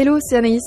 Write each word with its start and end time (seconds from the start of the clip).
Hello, 0.00 0.20
c'est 0.20 0.36
Anaïs. 0.36 0.62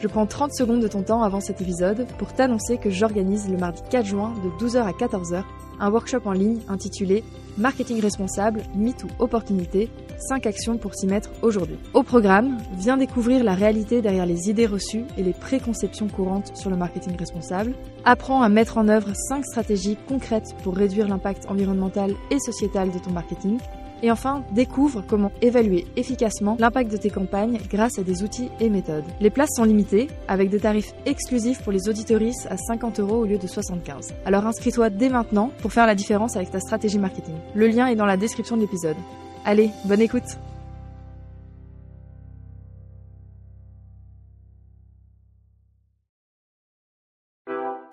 Je 0.00 0.08
prends 0.08 0.26
30 0.26 0.52
secondes 0.52 0.82
de 0.82 0.88
ton 0.88 1.04
temps 1.04 1.22
avant 1.22 1.38
cet 1.38 1.60
épisode 1.60 2.04
pour 2.18 2.32
t'annoncer 2.32 2.78
que 2.78 2.90
j'organise 2.90 3.48
le 3.48 3.56
mardi 3.56 3.80
4 3.88 4.04
juin 4.04 4.34
de 4.42 4.66
12h 4.66 4.78
à 4.82 4.90
14h 4.90 5.44
un 5.78 5.88
workshop 5.88 6.22
en 6.24 6.32
ligne 6.32 6.58
intitulé 6.68 7.22
Marketing 7.58 8.00
responsable, 8.00 8.62
mythe 8.74 9.04
ou 9.04 9.08
opportunité, 9.20 9.88
5 10.28 10.46
actions 10.46 10.78
pour 10.78 10.96
s'y 10.96 11.06
mettre 11.06 11.30
aujourd'hui. 11.42 11.76
Au 11.94 12.02
programme, 12.02 12.58
viens 12.76 12.96
découvrir 12.96 13.44
la 13.44 13.54
réalité 13.54 14.02
derrière 14.02 14.26
les 14.26 14.50
idées 14.50 14.66
reçues 14.66 15.04
et 15.16 15.22
les 15.22 15.32
préconceptions 15.32 16.08
courantes 16.08 16.56
sur 16.56 16.68
le 16.68 16.76
marketing 16.76 17.16
responsable. 17.16 17.74
Apprends 18.04 18.42
à 18.42 18.48
mettre 18.48 18.78
en 18.78 18.88
œuvre 18.88 19.12
5 19.14 19.44
stratégies 19.44 19.98
concrètes 20.08 20.56
pour 20.64 20.74
réduire 20.74 21.06
l'impact 21.06 21.46
environnemental 21.48 22.14
et 22.32 22.40
sociétal 22.40 22.90
de 22.90 22.98
ton 22.98 23.12
marketing 23.12 23.58
et 24.02 24.10
enfin, 24.10 24.44
découvre 24.52 25.02
comment 25.06 25.32
évaluer 25.40 25.86
efficacement 25.96 26.56
l'impact 26.58 26.90
de 26.90 26.96
tes 26.96 27.10
campagnes 27.10 27.58
grâce 27.70 27.98
à 27.98 28.02
des 28.02 28.22
outils 28.22 28.50
et 28.60 28.68
méthodes. 28.68 29.04
Les 29.20 29.30
places 29.30 29.54
sont 29.56 29.64
limitées, 29.64 30.08
avec 30.28 30.50
des 30.50 30.60
tarifs 30.60 30.92
exclusifs 31.06 31.62
pour 31.62 31.72
les 31.72 31.88
auditoristes 31.88 32.46
à 32.50 32.56
50 32.56 33.00
euros 33.00 33.18
au 33.18 33.24
lieu 33.24 33.38
de 33.38 33.46
75. 33.46 34.14
Alors 34.26 34.46
inscris-toi 34.46 34.90
dès 34.90 35.08
maintenant 35.08 35.50
pour 35.60 35.72
faire 35.72 35.86
la 35.86 35.94
différence 35.94 36.36
avec 36.36 36.50
ta 36.50 36.60
stratégie 36.60 36.98
marketing. 36.98 37.34
Le 37.54 37.68
lien 37.68 37.86
est 37.86 37.96
dans 37.96 38.06
la 38.06 38.16
description 38.16 38.56
de 38.56 38.62
l'épisode. 38.62 38.96
Allez, 39.44 39.70
bonne 39.84 40.00
écoute 40.00 40.38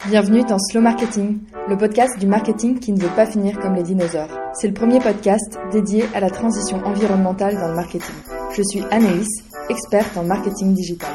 Bienvenue 0.10 0.44
dans 0.44 0.58
Slow 0.58 0.82
Marketing, 0.82 1.38
le 1.68 1.78
podcast 1.78 2.18
du 2.18 2.26
marketing 2.26 2.80
qui 2.80 2.92
ne 2.94 3.00
veut 3.00 3.16
pas 3.16 3.28
finir 3.28 3.60
comme 3.60 3.76
les 3.76 3.84
dinosaures. 3.84 4.32
C'est 4.54 4.68
le 4.68 4.74
premier 4.74 5.00
podcast 5.00 5.60
dédié 5.72 6.04
à 6.16 6.20
la 6.20 6.32
transition 6.32 6.84
environnementale 6.84 7.54
dans 7.60 7.68
le 7.68 7.76
marketing. 7.76 8.16
Je 8.58 8.64
suis 8.64 8.82
Anaïs, 8.90 9.28
experte 9.70 10.18
en 10.18 10.24
marketing 10.24 10.74
digital. 10.74 11.12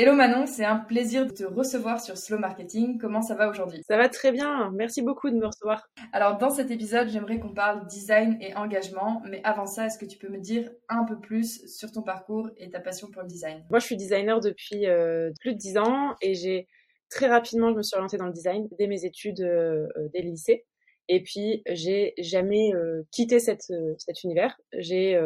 Hello 0.00 0.14
Manon, 0.14 0.46
c'est 0.46 0.64
un 0.64 0.76
plaisir 0.76 1.26
de 1.26 1.32
te 1.32 1.42
recevoir 1.42 2.00
sur 2.00 2.16
Slow 2.16 2.38
Marketing. 2.38 2.98
Comment 2.98 3.20
ça 3.20 3.34
va 3.34 3.48
aujourd'hui? 3.48 3.82
Ça 3.88 3.96
va 3.96 4.08
très 4.08 4.30
bien, 4.30 4.70
merci 4.70 5.02
beaucoup 5.02 5.28
de 5.28 5.34
me 5.34 5.44
recevoir. 5.44 5.88
Alors 6.12 6.38
dans 6.38 6.50
cet 6.50 6.70
épisode, 6.70 7.08
j'aimerais 7.08 7.40
qu'on 7.40 7.52
parle 7.52 7.84
design 7.88 8.38
et 8.40 8.54
engagement, 8.54 9.20
mais 9.28 9.40
avant 9.42 9.66
ça, 9.66 9.86
est-ce 9.86 9.98
que 9.98 10.04
tu 10.04 10.16
peux 10.16 10.28
me 10.28 10.38
dire 10.38 10.70
un 10.88 11.04
peu 11.04 11.18
plus 11.18 11.66
sur 11.66 11.90
ton 11.90 12.02
parcours 12.02 12.48
et 12.58 12.70
ta 12.70 12.78
passion 12.78 13.08
pour 13.10 13.22
le 13.22 13.26
design? 13.26 13.64
Moi, 13.70 13.80
je 13.80 13.86
suis 13.86 13.96
designer 13.96 14.38
depuis 14.38 14.86
euh, 14.86 15.32
plus 15.40 15.54
de 15.54 15.58
10 15.58 15.78
ans 15.78 16.14
et 16.22 16.34
j'ai 16.34 16.68
très 17.10 17.26
rapidement, 17.26 17.72
je 17.72 17.78
me 17.78 17.82
suis 17.82 17.96
orientée 17.96 18.18
dans 18.18 18.26
le 18.26 18.32
design 18.32 18.68
dès 18.78 18.86
mes 18.86 19.04
études, 19.04 19.40
euh, 19.40 19.88
dès 20.14 20.22
le 20.22 20.30
lycée. 20.30 20.64
Et 21.08 21.24
puis, 21.24 21.64
j'ai 21.66 22.14
jamais 22.18 22.72
euh, 22.72 23.02
quitté 23.10 23.40
cette, 23.40 23.72
cet 23.96 24.22
univers. 24.22 24.56
J'ai 24.74 25.20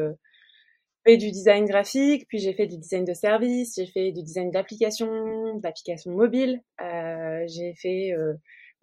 fait 1.04 1.16
du 1.16 1.30
design 1.30 1.64
graphique, 1.64 2.26
puis 2.28 2.38
j'ai 2.38 2.52
fait 2.52 2.66
du 2.66 2.78
design 2.78 3.04
de 3.04 3.14
service, 3.14 3.74
j'ai 3.76 3.86
fait 3.86 4.12
du 4.12 4.22
design 4.22 4.50
d'application, 4.50 5.56
d'application 5.58 6.12
mobile, 6.12 6.60
euh, 6.80 7.44
j'ai 7.48 7.74
fait 7.74 8.12
euh, 8.12 8.34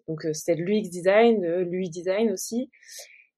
donc 0.08 0.24
euh, 0.26 0.32
c'était 0.32 0.56
de 0.56 0.62
l'UX 0.62 0.88
design, 0.90 1.40
de 1.40 1.62
l'UI 1.62 1.88
design 1.88 2.30
aussi. 2.30 2.70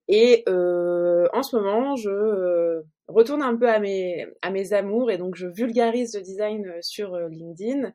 Et 0.09 0.43
euh, 0.49 1.29
en 1.33 1.43
ce 1.43 1.57
moment, 1.57 1.97
je 1.97 2.11
euh, 2.11 2.83
retourne 3.09 3.43
un 3.43 3.57
peu 3.57 3.69
à 3.69 3.79
mes 3.79 4.27
à 4.43 4.51
mes 4.51 4.73
amours 4.73 5.11
et 5.11 5.19
donc 5.19 5.37
je 5.37 5.47
vulgarise 5.47 6.15
le 6.17 6.23
design 6.23 6.73
sur 6.81 7.17
LinkedIn 7.29 7.93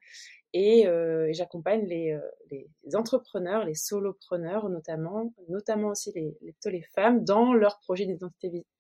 et, 0.58 0.88
euh, 0.88 1.30
j'accompagne 1.34 1.86
les, 1.86 2.14
euh, 2.14 2.20
les, 2.50 2.96
entrepreneurs, 2.96 3.64
les 3.64 3.76
solopreneurs 3.76 4.70
notamment, 4.70 5.32
notamment 5.50 5.90
aussi 5.90 6.12
les, 6.16 6.36
plutôt 6.42 6.70
les 6.70 6.84
femmes 6.96 7.24
dans 7.24 7.54
leur 7.54 7.80
projet 7.80 8.08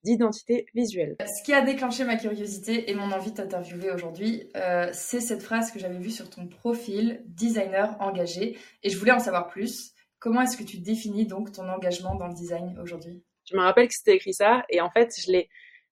d'identité 0.03 0.65
visuelle. 0.73 1.17
Ce 1.19 1.43
qui 1.43 1.53
a 1.53 1.61
déclenché 1.61 2.03
ma 2.03 2.17
curiosité 2.17 2.89
et 2.89 2.95
mon 2.95 3.11
envie 3.11 3.31
de 3.31 3.35
t'interviewer 3.35 3.91
aujourd'hui, 3.91 4.49
euh, 4.55 4.89
c'est 4.91 5.19
cette 5.19 5.43
phrase 5.43 5.71
que 5.71 5.77
j'avais 5.77 5.99
vue 5.99 6.09
sur 6.09 6.29
ton 6.29 6.47
profil 6.47 7.23
designer 7.27 7.95
engagé 7.99 8.57
et 8.81 8.89
je 8.89 8.97
voulais 8.97 9.11
en 9.11 9.19
savoir 9.19 9.47
plus. 9.47 9.93
Comment 10.19 10.41
est-ce 10.41 10.57
que 10.57 10.63
tu 10.63 10.79
définis 10.79 11.27
donc 11.27 11.51
ton 11.51 11.69
engagement 11.69 12.15
dans 12.15 12.27
le 12.27 12.33
design 12.33 12.79
aujourd'hui? 12.81 13.23
Je 13.45 13.55
me 13.55 13.61
rappelle 13.61 13.87
que 13.87 13.93
c'était 13.93 14.15
écrit 14.15 14.33
ça 14.33 14.65
et 14.69 14.81
en 14.81 14.89
fait 14.89 15.13
je 15.19 15.31
l'ai 15.31 15.47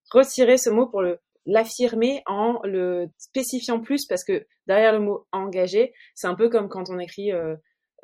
retiré 0.10 0.58
ce 0.58 0.72
mot 0.72 0.88
pour 0.88 1.04
le 1.04 1.20
l'affirmer 1.46 2.22
en 2.26 2.60
le 2.64 3.08
spécifiant 3.18 3.80
plus 3.80 4.06
parce 4.06 4.24
que 4.24 4.46
derrière 4.68 4.94
le 4.94 5.00
mot 5.00 5.28
engagé, 5.32 5.94
c'est 6.16 6.28
un 6.28 6.36
peu 6.36 6.50
comme 6.50 6.70
quand 6.70 6.90
on 6.90 7.00
écrit 7.00 7.32
euh, 7.32 7.56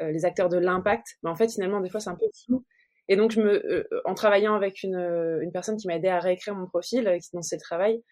euh, 0.02 0.12
les 0.12 0.26
acteurs 0.26 0.50
de 0.50 0.58
l'impact, 0.58 1.08
mais 1.24 1.30
en 1.30 1.36
fait 1.36 1.52
finalement 1.52 1.82
des 1.82 1.90
fois 1.90 2.00
c'est 2.00 2.10
un 2.10 2.16
peu 2.16 2.28
flou. 2.46 2.66
Et 3.08 3.16
donc 3.16 3.32
je 3.32 3.42
me, 3.42 3.66
euh, 3.66 3.84
en 4.06 4.14
travaillant 4.14 4.54
avec 4.54 4.84
une, 4.84 4.98
une 5.42 5.52
personne 5.52 5.78
qui 5.78 5.88
m'a 5.88 5.96
aidé 5.96 6.08
à 6.08 6.20
réécrire 6.20 6.56
mon 6.56 6.68
profil, 6.68 7.04
dans 7.34 7.42
ce 7.42 7.56
travail, 7.56 8.04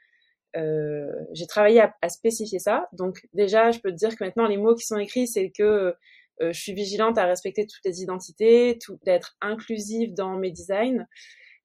j'ai 0.56 1.46
travaillé 1.48 1.80
à, 1.80 1.94
à, 2.02 2.10
spécifier 2.10 2.58
ça. 2.58 2.88
Donc 2.94 3.20
déjà, 3.34 3.70
je 3.70 3.80
peux 3.80 3.92
te 3.92 3.96
dire 3.96 4.16
que 4.18 4.24
maintenant 4.24 4.48
les 4.48 4.58
mots 4.58 4.74
qui 4.74 4.84
sont 4.84 4.98
écrits, 4.98 5.28
c'est 5.28 5.52
que 5.52 5.94
je 6.42 6.60
suis 6.60 6.74
vigilante 6.74 7.20
à 7.20 7.26
respecter 7.26 7.68
toutes 7.68 7.86
les 7.86 8.02
identités, 8.02 8.80
tout 8.84 8.98
d'être 9.06 9.38
inclusive 9.42 10.14
dans 10.16 10.38
mes 10.38 10.52
designs 10.52 11.02
euh, 11.02 11.06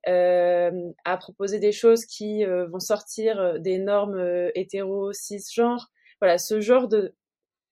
à 0.07 1.17
proposer 1.17 1.59
des 1.59 1.73
choses 1.73 2.05
qui 2.05 2.45
euh, 2.45 2.67
vont 2.67 2.81
sortir 2.81 3.41
euh, 3.41 3.59
des 3.59 3.79
normes 3.79 4.17
euh, 4.17 4.51
hétéro 4.55 5.13
cisgenres. 5.13 5.91
Voilà, 6.21 6.39
ce 6.39 6.61
genre 6.61 6.89
de 6.89 7.15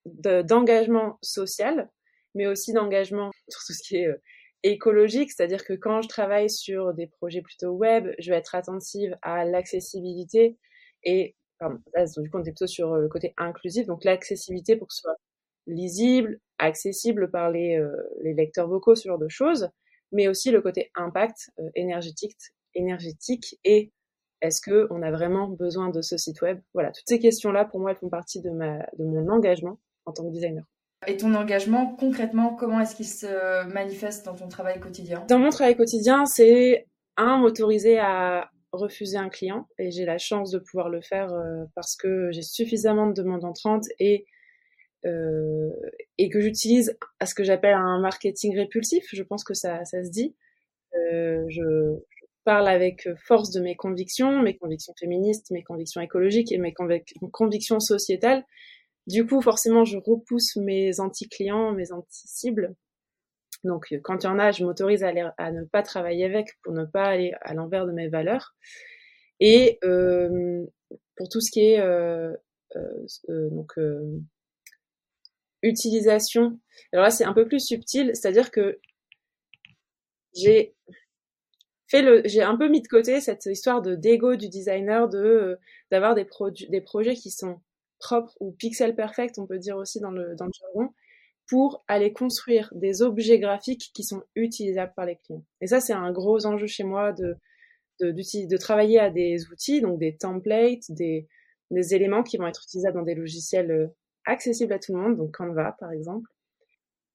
d'engagement 0.05 1.17
social, 1.23 1.89
mais 2.35 2.49
aussi 2.49 2.73
d'engagement 2.73 3.31
sur 3.49 3.61
tout 3.65 3.73
ce 3.73 3.83
qui 3.83 3.97
est 3.99 4.11
écologique, 4.65 5.31
c'est-à-dire 5.31 5.65
que 5.65 5.75
quand 5.75 6.03
je 6.03 6.09
travaille 6.09 6.51
sur 6.51 6.93
des 6.93 7.07
projets 7.07 7.41
plutôt 7.41 7.71
web, 7.71 8.09
je 8.19 8.31
vais 8.31 8.37
être 8.37 8.55
attentive 8.57 9.17
à 9.23 9.45
l'accessibilité 9.45 10.59
et 11.05 11.37
pardon, 11.59 11.79
là, 11.95 12.05
du 12.07 12.31
coup, 12.31 12.39
on 12.39 12.41
est 12.41 12.51
plutôt 12.51 12.67
sur 12.67 12.97
le 12.97 13.09
côté 13.09 13.33
inclusif, 13.37 13.87
donc 13.87 14.05
l'accessibilité 14.05 14.77
pour 14.77 14.89
que 14.89 14.95
ce 14.95 15.03
soit 15.03 15.17
lisible, 15.69 16.41
accessible 16.59 17.31
par 17.31 17.51
les, 17.51 17.81
les 18.23 18.35
lecteurs 18.35 18.69
vocaux, 18.69 18.97
ce 18.97 19.09
genre 19.09 19.19
de 19.19 19.29
choses 19.29 19.71
mais 20.13 20.29
aussi 20.29 20.51
le 20.51 20.61
côté 20.61 20.91
impact 20.95 21.51
euh, 21.59 21.69
énergétique, 21.75 22.37
énergétique 22.75 23.59
et 23.65 23.93
est-ce 24.41 24.61
que 24.61 24.89
on 24.91 25.03
a 25.03 25.11
vraiment 25.11 25.49
besoin 25.49 25.91
de 25.91 26.03
ce 26.03 26.17
site 26.17 26.43
web? 26.43 26.61
Voilà, 26.75 26.91
toutes 26.91 27.09
ces 27.09 27.19
questions-là, 27.19 27.65
pour 27.65 27.81
moi, 27.81 27.93
elles 27.93 27.97
font 27.97 28.09
partie 28.09 28.41
de, 28.41 28.51
ma, 28.51 28.79
de 28.99 29.05
mon 29.05 29.29
engagement 29.29 29.79
en 30.05 30.13
tant 30.13 30.25
que 30.25 30.33
designer. 30.33 30.65
Et 31.07 31.17
ton 31.17 31.35
engagement, 31.35 31.97
concrètement, 31.97 32.55
comment 32.55 32.81
est-ce 32.81 32.95
qu'il 32.95 33.07
se 33.07 33.67
manifeste 33.73 34.25
dans 34.27 34.35
ton 34.35 34.49
travail 34.49 34.79
quotidien? 34.81 35.25
Dans 35.29 35.39
mon 35.39 35.51
travail 35.51 35.77
quotidien, 35.77 36.27
c'est 36.27 36.87
un, 37.17 37.39
m'autoriser 37.39 37.99
à 37.99 38.51
refuser 38.73 39.19
un 39.19 39.29
client, 39.29 39.69
et 39.79 39.91
j'ai 39.91 40.05
la 40.05 40.19
chance 40.19 40.51
de 40.51 40.59
pouvoir 40.59 40.89
le 40.89 41.03
faire 41.03 41.33
euh, 41.33 41.65
parce 41.75 41.95
que 41.95 42.31
j'ai 42.33 42.43
suffisamment 42.43 43.07
de 43.07 43.13
demandes 43.13 43.45
entrantes 43.45 43.85
et 43.99 44.25
euh, 45.05 45.71
et 46.19 46.29
que 46.29 46.41
j'utilise 46.41 46.97
à 47.21 47.27
ce 47.27 47.35
que 47.35 47.45
j'appelle 47.45 47.75
un 47.75 48.01
marketing 48.01 48.57
répulsif. 48.57 49.05
Je 49.13 49.23
pense 49.23 49.45
que 49.45 49.55
ça, 49.55 49.85
ça 49.85 50.05
se 50.05 50.11
dit. 50.11 50.37
Euh, 50.95 51.45
je, 51.49 51.99
parle 52.45 52.69
avec 52.69 53.09
force 53.27 53.51
de 53.51 53.61
mes 53.61 53.77
convictions, 53.77 54.43
mes 54.43 54.57
convictions 54.57 54.95
féministes, 54.99 55.51
mes 55.51 55.63
convictions 55.63 56.01
écologiques 56.01 56.53
et 56.53 56.59
mes 56.59 56.75
convictions 57.33 57.81
sociétales. 57.81 58.45
Du 59.07 59.27
coup, 59.27 59.41
forcément, 59.41 59.85
je 59.85 59.99
repousse 59.99 60.57
mes 60.57 61.01
anti-clients, 61.01 61.73
mes 61.73 61.93
anti-cibles. 61.93 62.75
Donc, 63.65 63.95
quand 64.03 64.25
il 64.25 64.27
y 64.27 64.31
en 64.31 64.39
a, 64.39 64.51
je 64.53 64.65
m'autorise 64.65 65.05
à, 65.05 65.13
ne 65.13 65.65
pas 65.65 65.83
travailler 65.83 66.25
avec 66.25 66.59
pour 66.63 66.73
ne 66.73 66.85
pas 66.85 67.05
aller 67.05 67.33
à 67.43 67.55
l'envers 67.55 67.87
de 67.87 67.93
mes 67.93 68.09
valeurs. 68.09 68.55
Et 69.41 69.79
euh, 69.85 70.65
pour 71.17 71.29
tout 71.29 71.41
ce 71.41 71.51
qui 71.51 71.61
est 71.61 71.81
euh, 71.81 72.33
euh, 72.77 73.07
euh 73.29 73.51
donc 73.51 73.73
utilisation. 75.63 76.59
Alors 76.93 77.05
là, 77.05 77.11
c'est 77.11 77.25
un 77.25 77.33
peu 77.33 77.47
plus 77.47 77.61
subtil, 77.61 78.11
c'est-à-dire 78.15 78.51
que 78.51 78.81
j'ai 80.35 80.75
fait 81.89 82.03
le, 82.03 82.23
j'ai 82.25 82.43
un 82.43 82.57
peu 82.57 82.69
mis 82.69 82.81
de 82.81 82.89
côté 82.89 83.21
cette 83.21 83.47
histoire 83.47 83.83
de 83.83 83.95
d'ego 83.95 84.37
du 84.37 84.49
designer, 84.49 85.09
de 85.09 85.19
euh, 85.19 85.57
d'avoir 85.91 86.15
des 86.15 86.25
produits, 86.25 86.69
des 86.69 86.81
projets 86.81 87.15
qui 87.15 87.31
sont 87.31 87.61
propres 87.99 88.35
ou 88.41 88.53
pixel 88.53 88.95
perfect, 88.95 89.39
on 89.39 89.47
peut 89.47 89.59
dire 89.59 89.77
aussi 89.77 90.01
dans 90.01 90.11
le 90.11 90.35
dans 90.37 90.47
le 90.47 90.53
jargon, 90.59 90.93
pour 91.49 91.85
aller 91.89 92.13
construire 92.13 92.73
des 92.75 93.03
objets 93.03 93.39
graphiques 93.39 93.91
qui 93.95 94.05
sont 94.05 94.23
utilisables 94.35 94.93
par 94.97 95.07
les 95.07 95.17
clients. 95.17 95.45
Et 95.61 95.67
ça, 95.67 95.81
c'est 95.81 95.93
un 95.93 96.13
gros 96.13 96.47
enjeu 96.47 96.67
chez 96.67 96.85
moi 96.85 97.13
de 97.13 97.37
de, 98.01 98.11
de 98.11 98.57
travailler 98.57 98.99
à 98.99 99.11
des 99.11 99.47
outils, 99.51 99.81
donc 99.81 99.99
des 99.99 100.17
templates, 100.17 100.91
des, 100.91 101.29
des 101.71 101.95
éléments 101.95 102.23
qui 102.23 102.37
vont 102.37 102.47
être 102.47 102.63
utilisables 102.65 102.97
dans 102.97 103.05
des 103.05 103.15
logiciels 103.15 103.71
euh, 103.71 103.87
accessible 104.25 104.73
à 104.73 104.79
tout 104.79 104.95
le 104.95 105.01
monde, 105.01 105.17
donc 105.17 105.37
Canva 105.37 105.77
par 105.79 105.93
exemple, 105.93 106.29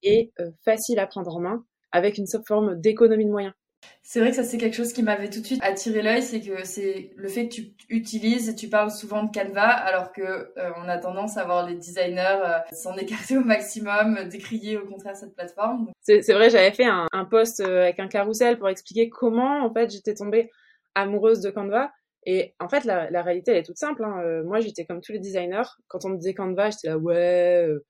et 0.04 0.32
euh, 0.40 0.52
facile 0.64 1.00
à 1.00 1.08
prendre 1.08 1.36
en 1.36 1.40
main 1.40 1.66
avec 1.92 2.18
une 2.18 2.26
forme 2.46 2.80
d'économie 2.80 3.26
de 3.26 3.32
moyens. 3.32 3.54
C'est 4.02 4.20
vrai 4.20 4.32
que 4.32 4.36
ça 4.36 4.44
c'est 4.44 4.58
quelque 4.58 4.76
chose 4.76 4.92
qui 4.92 5.04
m'avait 5.04 5.30
tout 5.30 5.40
de 5.40 5.46
suite 5.46 5.64
attiré 5.64 6.02
l'œil, 6.02 6.22
c'est 6.22 6.42
que 6.42 6.66
c'est 6.66 7.12
le 7.16 7.28
fait 7.28 7.48
que 7.48 7.54
tu 7.54 7.74
utilises 7.90 8.50
et 8.50 8.56
tu 8.56 8.70
parles 8.70 8.92
souvent 8.92 9.24
de 9.24 9.32
Canva, 9.32 9.68
alors 9.68 10.12
que 10.12 10.22
euh, 10.22 10.72
on 10.78 10.90
a 10.90 10.98
tendance 10.98 11.38
à 11.38 11.46
voir 11.46 11.68
les 11.68 11.76
designers 11.76 12.40
euh, 12.44 12.58
s'en 12.72 12.96
écarter 12.98 13.38
au 13.38 13.44
maximum, 13.44 14.28
décrier 14.30 14.78
au 14.78 14.86
contraire 14.86 15.16
cette 15.16 15.36
plateforme. 15.36 15.92
C'est 16.02 16.34
vrai, 16.34 16.50
j'avais 16.50 16.72
fait 16.72 16.86
un, 16.86 17.08
un 17.12 17.26
post 17.26 17.60
avec 17.60 18.00
un 18.00 18.08
carrousel 18.08 18.58
pour 18.58 18.70
expliquer 18.70 19.10
comment 19.10 19.64
en 19.64 19.72
fait 19.72 19.92
j'étais 19.92 20.16
tombée 20.16 20.50
amoureuse 20.96 21.42
de 21.42 21.52
Canva 21.52 21.92
Et 22.26 22.56
en 22.60 22.68
fait, 22.70 22.84
la, 22.84 23.10
la 23.10 23.22
réalité, 23.22 23.52
elle 23.52 23.58
est 23.58 23.64
toute 23.64 23.78
simple. 23.78 24.04
Hein. 24.04 24.22
Euh, 24.24 24.44
moi, 24.44 24.60
j'étais 24.60 24.86
comme 24.86 25.02
tous 25.02 25.14
les 25.14 25.20
designers. 25.20 25.64
Quand 25.88 26.06
on 26.06 26.10
me 26.10 26.18
disait 26.18 26.34
Canva, 26.34 26.70
j'étais 26.70 26.90
là, 26.90 26.98
ouais, 26.98 27.66
euh, 27.68 27.86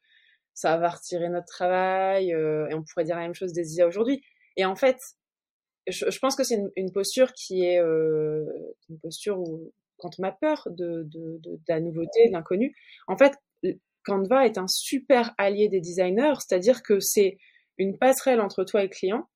ça 0.53 0.77
va 0.77 0.89
retirer 0.89 1.29
notre 1.29 1.47
travail, 1.47 2.33
euh, 2.33 2.67
et 2.69 2.73
on 2.73 2.83
pourrait 2.83 3.05
dire 3.05 3.15
la 3.15 3.23
même 3.23 3.35
chose 3.35 3.53
des 3.53 3.75
IA 3.75 3.87
aujourd'hui. 3.87 4.21
Et 4.55 4.65
en 4.65 4.75
fait, 4.75 4.97
je, 5.87 6.09
je 6.09 6.19
pense 6.19 6.35
que 6.35 6.43
c'est 6.43 6.55
une, 6.55 6.71
une, 6.75 6.91
posture 6.91 7.33
qui 7.33 7.63
est 7.63 7.79
une 7.79 8.99
posture 9.01 9.39
où, 9.39 9.71
quand 9.97 10.11
on 10.19 10.23
a 10.23 10.31
peur 10.31 10.67
de, 10.69 11.03
de, 11.03 11.39
de, 11.39 11.51
de 11.55 11.61
la 11.67 11.79
nouveauté, 11.79 12.27
de 12.27 12.33
l'inconnu, 12.33 12.75
en 13.07 13.17
fait, 13.17 13.33
Canva 14.07 14.45
est 14.45 14.57
un 14.57 14.67
super 14.67 15.33
allié 15.37 15.67
des 15.67 15.81
designers, 15.81 16.35
c'est-à-dire 16.39 16.81
que 16.81 16.99
c'est 16.99 17.37
une 17.77 17.97
passerelle 17.97 18.41
entre 18.41 18.63
toi 18.63 18.81
et 18.81 18.83
le 18.83 18.89
client. 18.89 19.27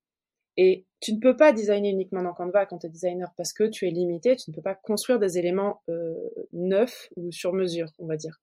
Et 0.57 0.85
tu 0.99 1.13
ne 1.13 1.19
peux 1.19 1.35
pas 1.35 1.53
designer 1.53 1.91
uniquement 1.91 2.21
dans 2.21 2.33
Canva 2.33 2.65
quand 2.65 2.79
tu 2.79 2.87
es 2.87 2.89
designer 2.89 3.33
parce 3.37 3.53
que 3.53 3.63
tu 3.63 3.87
es 3.87 3.91
limité, 3.91 4.35
tu 4.35 4.51
ne 4.51 4.55
peux 4.55 4.61
pas 4.61 4.75
construire 4.75 5.19
des 5.19 5.37
éléments 5.37 5.81
euh, 5.89 6.13
neufs 6.53 7.09
ou 7.15 7.31
sur 7.31 7.53
mesure, 7.53 7.87
on 7.99 8.05
va 8.05 8.17
dire. 8.17 8.39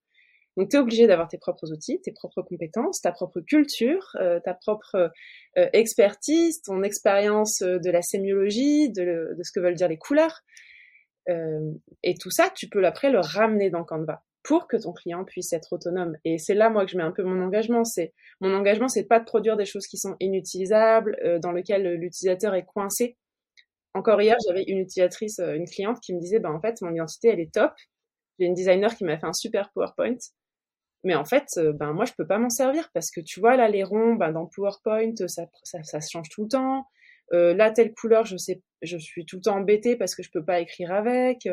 Donc 0.59 0.69
tu 0.69 0.75
es 0.75 0.79
obligé 0.79 1.07
d'avoir 1.07 1.29
tes 1.29 1.37
propres 1.37 1.71
outils, 1.71 2.01
tes 2.01 2.11
propres 2.11 2.41
compétences, 2.41 2.99
ta 2.99 3.13
propre 3.13 3.39
culture, 3.39 4.15
euh, 4.19 4.41
ta 4.41 4.53
propre 4.53 5.11
euh, 5.57 5.69
expertise, 5.71 6.61
ton 6.61 6.83
expérience 6.83 7.61
euh, 7.61 7.79
de 7.79 7.89
la 7.89 8.01
sémiologie, 8.01 8.89
de, 8.89 9.35
de, 9.37 9.43
ce 9.43 9.53
que 9.53 9.61
veulent 9.61 9.75
dire 9.75 9.87
les 9.87 9.97
couleurs. 9.97 10.41
Et 12.01 12.15
tout 12.15 12.31
ça, 12.31 12.49
tu 12.55 12.67
peux 12.69 12.83
après 12.83 13.11
le 13.11 13.19
ramener 13.19 13.69
dans 13.69 13.83
Canva 13.83 14.23
pour 14.43 14.67
que 14.67 14.77
ton 14.77 14.93
client 14.93 15.25
puisse 15.25 15.53
être 15.53 15.73
autonome. 15.73 16.15
Et 16.25 16.37
c'est 16.37 16.53
là, 16.53 16.69
moi, 16.69 16.85
que 16.85 16.91
je 16.91 16.97
mets 16.97 17.03
un 17.03 17.11
peu 17.11 17.23
mon 17.23 17.43
engagement. 17.43 17.83
C'est 17.83 18.13
mon 18.41 18.53
engagement, 18.53 18.87
c'est 18.87 19.05
pas 19.05 19.19
de 19.19 19.25
produire 19.25 19.57
des 19.57 19.65
choses 19.65 19.87
qui 19.87 19.97
sont 19.97 20.15
inutilisables, 20.19 21.17
euh, 21.23 21.39
dans 21.39 21.51
lesquelles 21.51 21.95
l'utilisateur 21.95 22.55
est 22.55 22.65
coincé. 22.65 23.17
Encore 23.93 24.21
hier, 24.21 24.37
j'avais 24.47 24.63
une 24.63 24.79
utilisatrice, 24.79 25.39
euh, 25.39 25.55
une 25.55 25.65
cliente 25.67 25.99
qui 26.01 26.13
me 26.13 26.19
disait, 26.19 26.39
bah 26.39 26.51
en 26.51 26.61
fait, 26.61 26.81
mon 26.81 26.93
identité, 26.93 27.29
elle 27.29 27.39
est 27.39 27.53
top. 27.53 27.73
J'ai 28.39 28.45
une 28.45 28.53
designer 28.53 28.95
qui 28.95 29.03
m'a 29.03 29.17
fait 29.19 29.25
un 29.27 29.33
super 29.33 29.71
PowerPoint. 29.73 30.17
Mais 31.03 31.15
en 31.15 31.25
fait, 31.25 31.45
euh, 31.57 31.73
ben 31.73 31.93
moi, 31.93 32.05
je 32.05 32.13
peux 32.13 32.27
pas 32.27 32.37
m'en 32.39 32.49
servir 32.49 32.89
parce 32.93 33.09
que 33.11 33.21
tu 33.21 33.39
vois 33.39 33.55
là 33.55 33.69
les 33.69 33.83
ronds, 33.83 34.15
ben, 34.15 34.31
dans 34.31 34.47
PowerPoint, 34.47 35.13
ça, 35.27 35.45
ça, 35.63 35.83
ça 35.83 35.99
change 36.01 36.29
tout 36.29 36.43
le 36.43 36.49
temps. 36.49 36.85
Euh, 37.33 37.53
là, 37.53 37.71
telle 37.71 37.93
couleur, 37.93 38.25
je 38.25 38.37
sais, 38.37 38.61
je 38.81 38.97
suis 38.97 39.25
tout 39.25 39.37
le 39.37 39.41
temps 39.43 39.57
embêtée 39.57 39.95
parce 39.95 40.15
que 40.15 40.23
je 40.23 40.31
peux 40.31 40.43
pas 40.43 40.59
écrire 40.59 40.91
avec. 40.91 41.47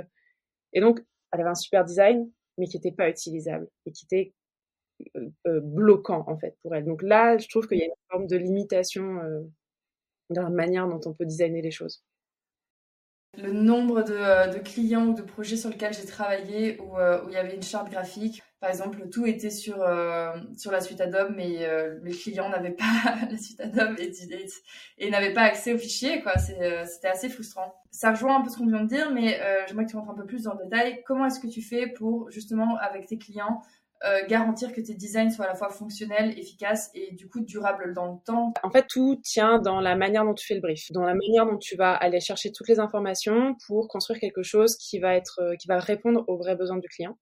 Et 0.72 0.80
donc, 0.80 1.00
elle 1.32 1.40
avait 1.40 1.50
un 1.50 1.54
super 1.54 1.84
design, 1.84 2.30
mais 2.58 2.67
qui 2.67 2.76
n'était 2.76 2.93
pas 2.93 3.08
utilisable 3.08 3.69
et 3.85 3.93
qui 3.93 4.05
était 4.05 4.32
euh, 5.17 5.29
euh, 5.47 5.61
bloquant 5.61 6.25
en 6.26 6.38
fait 6.38 6.56
pour 6.62 6.75
elle. 6.75 6.85
Donc 6.85 7.03
là, 7.03 7.37
je 7.38 7.49
trouve 7.49 7.67
qu'il 7.67 7.79
y 7.79 7.82
a 7.82 7.87
une 7.87 7.93
forme 8.11 8.26
de 8.26 8.37
limitation 8.37 9.20
euh, 9.20 9.43
dans 10.31 10.43
la 10.43 10.50
manière 10.50 10.88
dont 10.88 11.00
on 11.05 11.12
peut 11.12 11.26
designer 11.26 11.62
les 11.62 11.70
choses 11.70 12.03
le 13.38 13.53
nombre 13.53 14.03
de, 14.03 14.14
euh, 14.14 14.58
clients 14.61 15.08
ou 15.08 15.14
de 15.14 15.20
projets 15.20 15.58
sur 15.58 15.69
lesquels 15.69 15.93
j'ai 15.93 16.06
travaillé 16.06 16.81
où, 16.81 16.94
il 17.29 17.35
y 17.35 17.37
avait 17.37 17.55
une 17.55 17.62
charte 17.62 17.91
graphique. 17.91 18.43
Par 18.61 18.70
exemple, 18.70 19.08
tout 19.11 19.26
était 19.26 19.50
sur, 19.50 19.82
euh, 19.82 20.32
sur 20.56 20.73
la 20.73 20.81
suite 20.81 21.00
Adobe, 21.00 21.35
mais 21.37 21.67
euh, 21.67 21.99
clients 22.11 22.49
n'avaient 22.49 22.70
pas 22.70 22.85
la 23.31 23.37
suite 23.37 23.61
Adobe 23.61 23.97
et, 23.99 24.12
et, 24.99 25.11
n'avaient 25.11 25.35
pas 25.35 25.43
accès 25.43 25.75
aux 25.75 25.79
fichiers. 25.79 26.23
Quoi. 26.23 26.38
C'était 26.38 27.08
assez 27.08 27.29
frustrant. 27.29 27.75
Ça 27.91 28.12
rejoint 28.12 28.41
un 28.41 28.43
peu 28.43 28.49
ce 28.49 28.56
qu'on 28.56 28.67
vient 28.67 28.82
de 28.82 28.88
dire, 28.88 29.11
mais 29.11 29.38
j'aimerais 29.69 29.85
que 29.85 29.91
tu 29.91 29.97
rentres 29.97 30.11
un 30.11 30.14
peu 30.14 30.26
plus 30.26 30.44
dans 30.44 30.55
le 30.55 30.64
détail. 30.64 31.03
Comment 31.06 31.26
est-ce 31.26 31.41
que 31.41 31.47
tu 31.47 31.62
fais 31.62 31.87
pour, 31.87 32.31
justement, 32.31 32.76
avec 32.79 33.06
tes 33.06 33.19
clients, 33.19 33.62
euh, 34.05 34.26
garantir 34.29 34.75
que 34.75 34.81
tes 34.82 34.94
designs 34.94 35.31
soient 35.31 35.47
à 35.47 35.49
la 35.49 35.55
fois 35.55 35.70
fonctionnels, 35.70 36.38
efficaces 36.38 36.91
et 36.93 37.14
du 37.14 37.29
coup 37.29 37.41
durables 37.41 37.94
dans 37.94 38.12
le 38.12 38.19
temps? 38.25 38.53
En 38.62 38.70
fait, 38.70 38.87
tout 38.87 39.19
tient 39.25 39.58
dans 39.58 39.81
la 39.81 39.97
manière 39.97 40.25
dont 40.25 40.35
tu 40.35 40.47
fais 40.47 40.55
le 40.55 40.61
brief, 40.61 40.93
dans 40.93 41.05
la 41.05 41.14
manière 41.14 41.47
dont 41.47 41.56
tu 41.56 41.76
vas 41.76 41.94
aller 41.94 42.20
chercher 42.20 42.53
toutes 42.53 42.69
les 42.69 42.79
informations 42.79 43.56
pour 43.67 43.88
construire 43.88 44.20
quelque 44.20 44.43
chose 44.43 44.76
qui 44.76 44.99
va 44.99 45.14
être, 45.14 45.41
euh, 45.41 45.56
qui 45.56 45.67
va 45.67 45.79
répondre 45.79 46.25
aux 46.29 46.37
vrais 46.37 46.56
besoins 46.56 46.76
du 46.76 46.88
client 46.88 47.17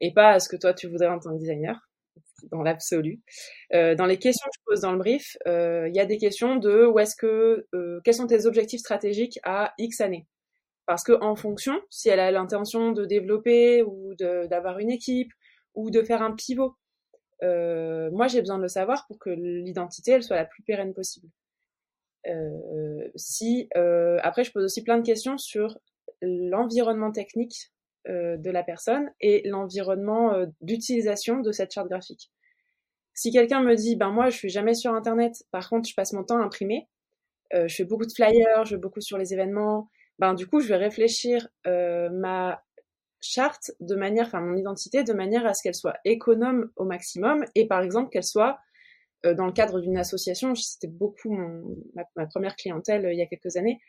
et 0.00 0.12
pas 0.12 0.30
à 0.30 0.40
ce 0.40 0.48
que 0.48 0.56
toi 0.56 0.74
tu 0.74 0.88
voudrais 0.88 1.08
en 1.08 1.18
tant 1.18 1.32
que 1.32 1.38
designer 1.38 1.86
dans 2.50 2.62
l'absolu. 2.62 3.20
Euh, 3.74 3.94
dans 3.94 4.06
les 4.06 4.18
questions 4.18 4.46
que 4.46 4.58
je 4.58 4.64
pose 4.66 4.80
dans 4.80 4.92
le 4.92 4.98
brief, 4.98 5.36
il 5.46 5.50
euh, 5.50 5.88
y 5.88 6.00
a 6.00 6.06
des 6.06 6.18
questions 6.18 6.56
de 6.56 6.86
où 6.86 6.98
est-ce 6.98 7.16
que, 7.16 7.66
euh, 7.74 8.00
quels 8.04 8.14
sont 8.14 8.26
tes 8.26 8.46
objectifs 8.46 8.80
stratégiques 8.80 9.38
à 9.42 9.72
X 9.78 10.00
années? 10.00 10.26
Parce 10.86 11.02
que 11.02 11.12
en 11.20 11.34
fonction, 11.34 11.74
si 11.90 12.08
elle 12.08 12.20
a 12.20 12.30
l'intention 12.30 12.92
de 12.92 13.04
développer 13.04 13.82
ou 13.82 14.14
d'avoir 14.14 14.78
une 14.78 14.90
équipe 14.90 15.32
ou 15.74 15.90
de 15.90 16.02
faire 16.02 16.22
un 16.22 16.32
pivot. 16.32 16.76
Moi, 17.42 18.28
j'ai 18.28 18.40
besoin 18.40 18.56
de 18.58 18.62
le 18.62 18.68
savoir 18.68 19.04
pour 19.08 19.18
que 19.18 19.30
l'identité, 19.30 20.12
elle 20.12 20.22
soit 20.22 20.36
la 20.36 20.44
plus 20.44 20.62
pérenne 20.62 20.94
possible. 20.94 21.28
Si 23.16 23.68
après, 23.74 24.44
je 24.44 24.52
pose 24.52 24.62
aussi 24.62 24.84
plein 24.84 24.98
de 24.98 25.04
questions 25.04 25.38
sur 25.38 25.76
l'environnement 26.22 27.10
technique 27.10 27.72
de 28.08 28.50
la 28.50 28.62
personne 28.62 29.10
et 29.20 29.42
l'environnement 29.48 30.32
euh, 30.32 30.46
d'utilisation 30.60 31.40
de 31.40 31.52
cette 31.52 31.72
charte 31.72 31.88
graphique. 31.88 32.30
Si 33.14 33.30
quelqu'un 33.32 33.62
me 33.62 33.74
dit, 33.74 33.96
ben 33.96 34.10
moi, 34.10 34.28
je 34.28 34.36
suis 34.36 34.50
jamais 34.50 34.74
sur 34.74 34.92
Internet, 34.92 35.44
par 35.50 35.68
contre, 35.68 35.88
je 35.88 35.94
passe 35.94 36.12
mon 36.12 36.22
temps 36.22 36.38
à 36.38 36.44
imprimer, 36.44 36.88
euh, 37.54 37.68
je 37.68 37.74
fais 37.74 37.84
beaucoup 37.84 38.06
de 38.06 38.12
flyers, 38.12 38.64
je 38.64 38.76
vais 38.76 38.80
beaucoup 38.80 39.00
sur 39.00 39.18
les 39.18 39.32
événements, 39.32 39.88
ben 40.18 40.34
du 40.34 40.46
coup, 40.46 40.60
je 40.60 40.68
vais 40.68 40.76
réfléchir 40.76 41.48
ma 41.64 42.62
charte 43.20 43.72
de 43.80 43.94
manière, 43.96 44.26
enfin 44.26 44.40
mon 44.40 44.56
identité 44.56 45.02
de 45.02 45.12
manière 45.12 45.46
à 45.46 45.54
ce 45.54 45.62
qu'elle 45.62 45.74
soit 45.74 45.96
économe 46.04 46.70
au 46.76 46.84
maximum 46.84 47.44
et 47.54 47.66
par 47.66 47.82
exemple 47.82 48.10
qu'elle 48.10 48.24
soit 48.24 48.58
euh, 49.24 49.34
dans 49.34 49.46
le 49.46 49.52
cadre 49.52 49.80
d'une 49.80 49.96
association, 49.96 50.54
c'était 50.54 50.92
beaucoup 50.92 51.36
ma, 51.94 52.26
première 52.26 52.56
clientèle 52.56 53.06
euh, 53.06 53.12
il 53.12 53.18
y 53.18 53.22
a 53.22 53.26
quelques 53.26 53.56
années, 53.56 53.80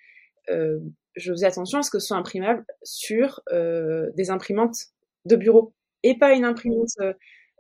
euh, 0.49 0.79
je 1.15 1.31
faisais 1.31 1.47
attention 1.47 1.79
à 1.79 1.81
ce 1.83 1.89
que 1.89 1.99
ce 1.99 2.07
soit 2.07 2.17
imprimable 2.17 2.65
sur 2.83 3.41
euh, 3.51 4.09
des 4.15 4.29
imprimantes 4.29 4.77
de 5.25 5.35
bureau 5.35 5.73
et 6.03 6.17
pas 6.17 6.33
une 6.33 6.45
imprimante 6.45 6.91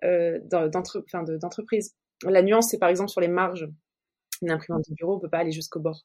euh, 0.03 0.39
d'entreprise. 0.43 1.95
La 2.23 2.41
nuance, 2.41 2.69
c'est 2.69 2.79
par 2.79 2.89
exemple 2.89 3.09
sur 3.09 3.21
les 3.21 3.27
marges. 3.27 3.67
Une 4.41 4.51
imprimante 4.51 4.85
de 4.87 4.93
bureau, 4.93 5.15
on 5.15 5.19
peut 5.19 5.29
pas 5.29 5.39
aller 5.39 5.51
jusqu'au 5.51 5.79
bord. 5.79 6.03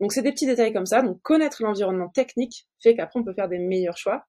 Donc 0.00 0.12
c'est 0.12 0.22
des 0.22 0.32
petits 0.32 0.46
détails 0.46 0.72
comme 0.72 0.86
ça. 0.86 1.02
Donc 1.02 1.20
connaître 1.22 1.62
l'environnement 1.62 2.10
technique 2.10 2.68
fait 2.82 2.94
qu'après 2.94 3.20
on 3.20 3.24
peut 3.24 3.32
faire 3.32 3.48
des 3.48 3.58
meilleurs 3.58 3.96
choix 3.96 4.26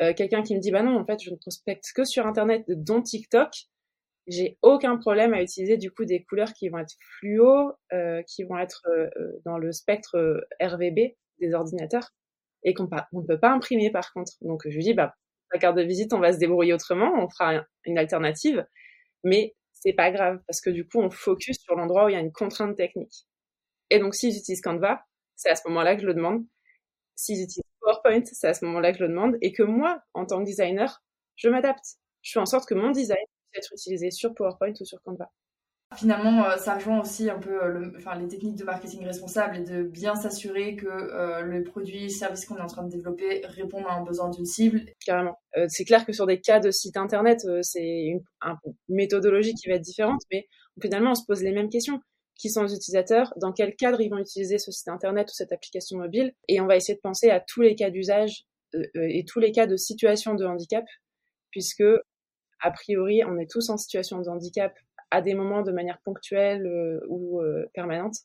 euh, 0.00 0.12
quelqu'un 0.12 0.42
qui 0.42 0.56
me 0.56 0.60
dit 0.60 0.72
bah 0.72 0.82
non 0.82 0.98
en 0.98 1.04
fait 1.04 1.22
je 1.22 1.30
ne 1.30 1.36
prospecte 1.36 1.92
que 1.94 2.04
sur 2.04 2.26
internet 2.26 2.64
dont 2.68 3.00
TikTok 3.00 3.68
j'ai 4.26 4.58
aucun 4.62 4.96
problème 4.96 5.34
à 5.34 5.42
utiliser 5.42 5.76
du 5.76 5.90
coup 5.90 6.04
des 6.04 6.24
couleurs 6.24 6.52
qui 6.52 6.68
vont 6.68 6.78
être 6.78 6.94
fluo 7.18 7.72
euh, 7.92 8.22
qui 8.22 8.44
vont 8.44 8.58
être 8.58 8.82
euh, 8.88 9.08
euh 9.16 9.32
dans 9.44 9.58
le 9.58 9.72
spectre 9.72 10.16
euh, 10.16 10.40
RVB 10.60 11.14
des 11.40 11.54
ordinateurs 11.54 12.10
et 12.62 12.74
qu'on 12.74 12.88
on 13.12 13.20
ne 13.20 13.26
peut 13.26 13.38
pas 13.38 13.50
imprimer 13.50 13.90
par 13.90 14.12
contre. 14.12 14.32
Donc 14.40 14.62
je 14.64 14.74
lui 14.74 14.82
dis 14.82 14.94
bah 14.94 15.14
la 15.52 15.58
carte 15.58 15.76
de 15.76 15.82
visite 15.82 16.12
on 16.12 16.20
va 16.20 16.32
se 16.32 16.38
débrouiller 16.38 16.72
autrement 16.72 17.12
on 17.22 17.28
fera 17.28 17.64
une 17.84 17.98
alternative 17.98 18.66
mais 19.24 19.54
c'est 19.72 19.92
pas 19.92 20.10
grave 20.10 20.40
parce 20.46 20.60
que 20.60 20.70
du 20.70 20.86
coup 20.86 21.00
on 21.00 21.10
focus 21.10 21.58
sur 21.60 21.76
l'endroit 21.76 22.06
où 22.06 22.08
il 22.08 22.14
y 22.14 22.16
a 22.16 22.20
une 22.20 22.32
contrainte 22.32 22.76
technique. 22.76 23.26
Et 23.90 23.98
donc 23.98 24.14
si 24.14 24.32
j'utilise 24.32 24.60
Canva 24.62 25.04
c'est 25.36 25.50
à 25.50 25.56
ce 25.56 25.68
moment-là 25.68 25.96
que 25.96 26.02
je 26.02 26.06
le 26.06 26.14
demande. 26.14 26.44
S'ils 27.16 27.42
utilisent 27.42 27.62
PowerPoint, 27.80 28.24
c'est 28.24 28.48
à 28.48 28.54
ce 28.54 28.64
moment-là 28.64 28.92
que 28.92 28.98
je 28.98 29.04
le 29.04 29.10
demande, 29.10 29.36
et 29.40 29.52
que 29.52 29.62
moi, 29.62 30.02
en 30.14 30.26
tant 30.26 30.40
que 30.40 30.44
designer, 30.44 31.02
je 31.36 31.48
m'adapte. 31.48 31.84
Je 32.22 32.32
fais 32.32 32.40
en 32.40 32.46
sorte 32.46 32.68
que 32.68 32.74
mon 32.74 32.90
design 32.90 33.24
être 33.54 33.72
utilisé 33.72 34.10
sur 34.10 34.34
PowerPoint 34.34 34.72
ou 34.80 34.84
sur 34.84 35.00
Canva. 35.02 35.30
Finalement, 35.96 36.44
euh, 36.44 36.56
ça 36.56 36.74
rejoint 36.74 37.00
aussi 37.00 37.30
un 37.30 37.38
peu 37.38 37.62
euh, 37.62 37.68
le, 37.68 37.92
enfin, 37.96 38.18
les 38.18 38.26
techniques 38.26 38.56
de 38.56 38.64
marketing 38.64 39.04
responsable 39.04 39.58
et 39.58 39.60
de 39.60 39.82
bien 39.82 40.16
s'assurer 40.16 40.76
que 40.76 40.86
euh, 40.86 41.42
le 41.42 41.62
produit, 41.62 42.10
service 42.10 42.46
qu'on 42.46 42.56
est 42.56 42.62
en 42.62 42.66
train 42.66 42.84
de 42.84 42.90
développer 42.90 43.42
répond 43.44 43.84
à 43.86 43.94
un 43.94 44.02
besoin 44.02 44.30
d'une 44.30 44.46
cible. 44.46 44.82
Carrément. 45.04 45.38
Euh, 45.56 45.66
c'est 45.68 45.84
clair 45.84 46.04
que 46.04 46.12
sur 46.12 46.26
des 46.26 46.40
cas 46.40 46.58
de 46.58 46.70
site 46.70 46.96
internet, 46.96 47.44
euh, 47.44 47.60
c'est 47.62 48.06
une, 48.06 48.20
une, 48.44 48.72
méthodologie 48.88 49.54
qui 49.54 49.68
va 49.68 49.74
être 49.74 49.82
différente, 49.82 50.20
mais 50.32 50.48
finalement, 50.80 51.12
on 51.12 51.14
se 51.14 51.24
pose 51.26 51.42
les 51.42 51.52
mêmes 51.52 51.70
questions 51.70 52.00
qui 52.36 52.50
sont 52.50 52.64
les 52.64 52.74
utilisateurs, 52.74 53.32
dans 53.36 53.52
quel 53.52 53.76
cadre 53.76 54.00
ils 54.00 54.08
vont 54.08 54.18
utiliser 54.18 54.58
ce 54.58 54.72
site 54.72 54.88
internet 54.88 55.28
ou 55.28 55.34
cette 55.34 55.52
application 55.52 55.98
mobile, 55.98 56.34
et 56.48 56.60
on 56.60 56.66
va 56.66 56.74
essayer 56.74 56.96
de 56.96 57.00
penser 57.00 57.30
à 57.30 57.38
tous 57.38 57.60
les 57.60 57.76
cas 57.76 57.90
d'usage 57.90 58.44
et 58.94 59.24
tous 59.24 59.38
les 59.38 59.52
cas 59.52 59.68
de 59.68 59.76
situation 59.76 60.34
de 60.34 60.44
handicap, 60.44 60.84
puisque 61.52 61.84
a 62.60 62.70
priori 62.70 63.22
on 63.24 63.38
est 63.38 63.50
tous 63.50 63.70
en 63.70 63.76
situation 63.76 64.20
de 64.20 64.28
handicap 64.28 64.72
à 65.14 65.22
des 65.22 65.34
moments 65.34 65.62
de 65.62 65.72
manière 65.72 65.98
ponctuelle 66.04 66.66
euh, 66.66 67.00
ou 67.08 67.40
euh, 67.40 67.66
permanente. 67.72 68.16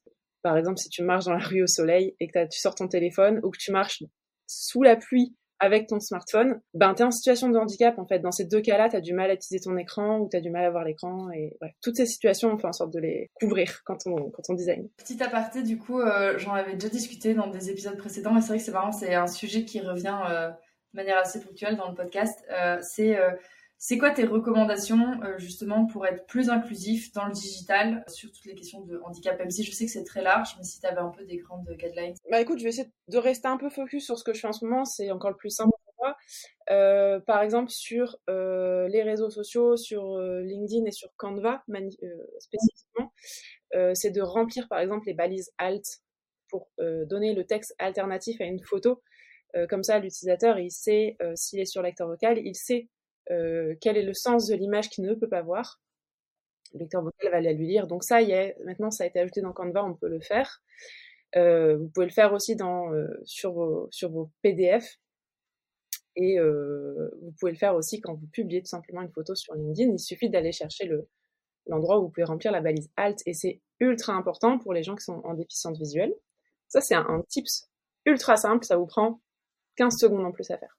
Par 0.42 0.58
exemple, 0.58 0.80
si 0.80 0.90
tu 0.90 1.04
marches 1.04 1.26
dans 1.26 1.34
la 1.34 1.44
rue 1.44 1.62
au 1.62 1.68
soleil 1.68 2.16
et 2.20 2.28
que 2.28 2.46
tu 2.46 2.60
sors 2.60 2.74
ton 2.74 2.88
téléphone 2.88 3.40
ou 3.44 3.52
que 3.52 3.58
tu 3.60 3.72
marches 3.72 4.04
sous 4.48 4.82
la 4.82 4.96
pluie 4.96 5.36
avec 5.60 5.88
ton 5.88 6.00
smartphone, 6.00 6.62
ben 6.74 6.94
t'es 6.94 7.04
en 7.04 7.12
situation 7.12 7.50
de 7.50 7.58
handicap 7.58 8.00
en 8.00 8.08
fait. 8.08 8.20
Dans 8.20 8.32
ces 8.32 8.46
deux 8.46 8.62
cas-là, 8.62 8.88
t'as 8.90 9.02
du 9.02 9.14
mal 9.14 9.30
à 9.30 9.34
utiliser 9.34 9.62
ton 9.62 9.76
écran 9.78 10.20
ou 10.20 10.30
t'as 10.30 10.40
du 10.40 10.50
mal 10.50 10.64
à 10.64 10.72
voir 10.72 10.86
l'écran 10.86 11.30
et 11.32 11.52
toutes 11.84 11.98
ces 11.98 12.06
situations, 12.06 12.54
on 12.54 12.58
fait 12.58 12.68
en 12.68 12.74
sorte 12.74 12.94
de 12.94 13.00
les 13.00 13.30
couvrir 13.36 13.82
quand 13.84 13.98
on 14.06 14.32
quand 14.32 14.44
on 14.48 14.54
design. 14.54 14.90
Petit 14.98 15.22
aparté, 15.22 15.62
du 15.62 15.78
coup, 15.78 16.00
euh, 16.00 16.38
j'en 16.38 16.54
avais 16.54 16.74
déjà 16.74 16.88
discuté 16.88 17.34
dans 17.34 17.48
des 17.48 17.70
épisodes 17.70 17.98
précédents, 17.98 18.34
mais 18.34 18.40
c'est 18.40 18.48
vrai 18.48 18.58
que 18.58 18.64
c'est 18.64 18.72
marrant, 18.72 18.94
c'est 18.94 19.14
un 19.14 19.28
sujet 19.28 19.66
qui 19.66 19.82
revient 19.82 20.18
de 20.94 20.98
manière 20.98 21.18
assez 21.18 21.42
ponctuelle 21.42 21.76
dans 21.76 21.90
le 21.90 21.96
podcast. 21.96 22.40
C'est 22.82 23.18
C'est 23.82 23.98
quoi 23.98 24.12
tes 24.12 24.26
recommandations 24.26 25.24
euh, 25.24 25.38
justement 25.38 25.86
pour 25.86 26.06
être 26.06 26.26
plus 26.26 26.50
inclusif 26.50 27.14
dans 27.14 27.26
le 27.26 27.32
digital 27.32 28.04
sur 28.10 28.30
toutes 28.30 28.44
les 28.44 28.54
questions 28.54 28.82
de 28.82 29.00
handicap 29.06 29.40
Même 29.40 29.50
si 29.50 29.64
je 29.64 29.72
sais 29.72 29.86
que 29.86 29.92
c'est 29.92 30.04
très 30.04 30.22
large, 30.22 30.50
mais 30.58 30.66
si 30.66 30.82
tu 30.82 30.86
avais 30.86 31.00
un 31.00 31.12
peu 31.12 31.24
des 31.24 31.38
grandes 31.38 31.66
guidelines? 31.78 32.14
Bah 32.30 32.42
écoute, 32.42 32.60
je 32.60 32.64
vais 32.64 32.72
essayer 32.72 32.90
de 33.08 33.18
rester 33.18 33.48
un 33.48 33.56
peu 33.56 33.70
focus 33.70 34.04
sur 34.04 34.20
ce 34.20 34.26
que 34.26 34.34
je 34.34 34.42
fais 34.42 34.50
en 34.50 34.52
ce 34.52 34.66
moment, 34.66 34.84
c'est 34.84 35.10
encore 35.12 35.30
le 35.30 35.38
plus 35.38 35.50
simple 35.50 35.72
pour 35.86 35.94
moi. 35.98 36.18
Euh, 36.72 37.22
par 37.22 37.42
exemple, 37.42 37.70
sur 37.70 38.18
euh, 38.30 38.90
les 38.90 39.02
réseaux 39.02 39.30
sociaux, 39.30 39.78
sur 39.78 40.20
LinkedIn 40.20 40.86
et 40.86 40.92
sur 40.92 41.16
Canva 41.16 41.64
spécifiquement, 42.40 43.14
c'est 43.94 44.12
de 44.12 44.22
remplir 44.22 44.68
par 44.68 44.80
exemple 44.80 45.08
les 45.08 45.14
balises 45.14 45.54
alt 45.58 45.86
pour 46.50 46.68
donner 46.78 47.34
le 47.34 47.46
texte 47.46 47.76
alternatif 47.80 48.42
à 48.42 48.44
une 48.44 48.60
photo. 48.60 49.02
comme 49.70 49.84
ça, 49.84 50.00
l'utilisateur, 50.00 50.60
il 50.60 50.72
sait 50.72 51.16
s'il 51.36 51.62
est 51.62 51.66
sur 51.66 51.82
lecteur 51.82 52.10
vocal, 52.10 52.40
il 52.44 52.56
sait 52.56 52.90
euh, 52.90 52.99
quel 53.30 53.98
est 53.98 54.04
le 54.04 54.14
sens 54.14 54.48
de 54.48 54.56
l'image 54.56 54.90
qu'il 54.90 55.06
ne 55.06 55.14
peut 55.14 55.30
pas 55.30 55.42
voir. 55.42 55.80
Le 56.74 56.80
lecteur 56.80 57.04
vocal 57.04 57.32
va 57.32 57.38
aller 57.38 57.54
lui 57.54 57.68
lire. 57.68 57.88
Donc 57.88 58.04
ça 58.04 58.22
y 58.22 58.32
est, 58.32 58.58
maintenant 58.66 58.92
ça 58.92 59.04
a 59.04 59.08
été 59.08 59.20
ajouté 59.20 59.42
dans 59.42 59.54
Canva, 59.54 59.84
on 59.84 59.96
peut 59.96 60.10
le 60.10 60.20
faire. 60.20 60.62
Euh, 61.36 61.78
vous 61.78 61.90
pouvez 61.90 62.08
le 62.08 62.12
faire 62.12 62.34
aussi 62.34 62.56
dans, 62.56 62.92
euh, 62.94 63.08
sur, 63.24 63.54
vos, 63.54 64.32
PDF. 64.42 65.00
Et 66.16 66.38
vous 66.40 67.32
pouvez 67.40 67.54
le 67.54 67.58
faire 67.58 67.76
aussi 67.76 68.02
quand 68.02 68.14
vous 68.14 68.28
publiez 68.28 68.62
tout 68.62 68.68
simplement 68.68 69.02
une 69.02 69.12
photo 69.12 69.36
sur 69.36 69.54
LinkedIn. 69.56 69.94
Il 69.94 70.00
suffit 70.00 70.30
d'aller 70.30 70.52
chercher 70.52 70.86
le, 70.86 71.08
l'endroit 71.68 72.00
où 72.00 72.04
vous 72.04 72.10
pouvez 72.10 72.26
remplir 72.26 72.52
la 72.52 72.62
balise 72.62 72.90
Alt. 72.98 73.22
Et 73.26 73.34
c'est 73.34 73.62
ultra 73.80 74.14
important 74.14 74.60
pour 74.60 74.74
les 74.74 74.84
gens 74.84 74.96
qui 74.96 75.06
sont 75.06 75.22
en 75.24 75.34
déficience 75.34 75.78
visuelle. 75.78 76.14
Ça, 76.68 76.82
c'est 76.82 76.96
un, 76.96 77.06
un 77.08 77.22
tips 77.30 77.70
ultra 78.06 78.36
simple. 78.36 78.66
Ça 78.66 78.76
vous 78.76 78.86
prend 78.86 79.22
15 79.78 79.98
secondes 79.98 80.26
en 80.26 80.32
plus 80.32 80.50
à 80.52 80.58
faire 80.58 80.78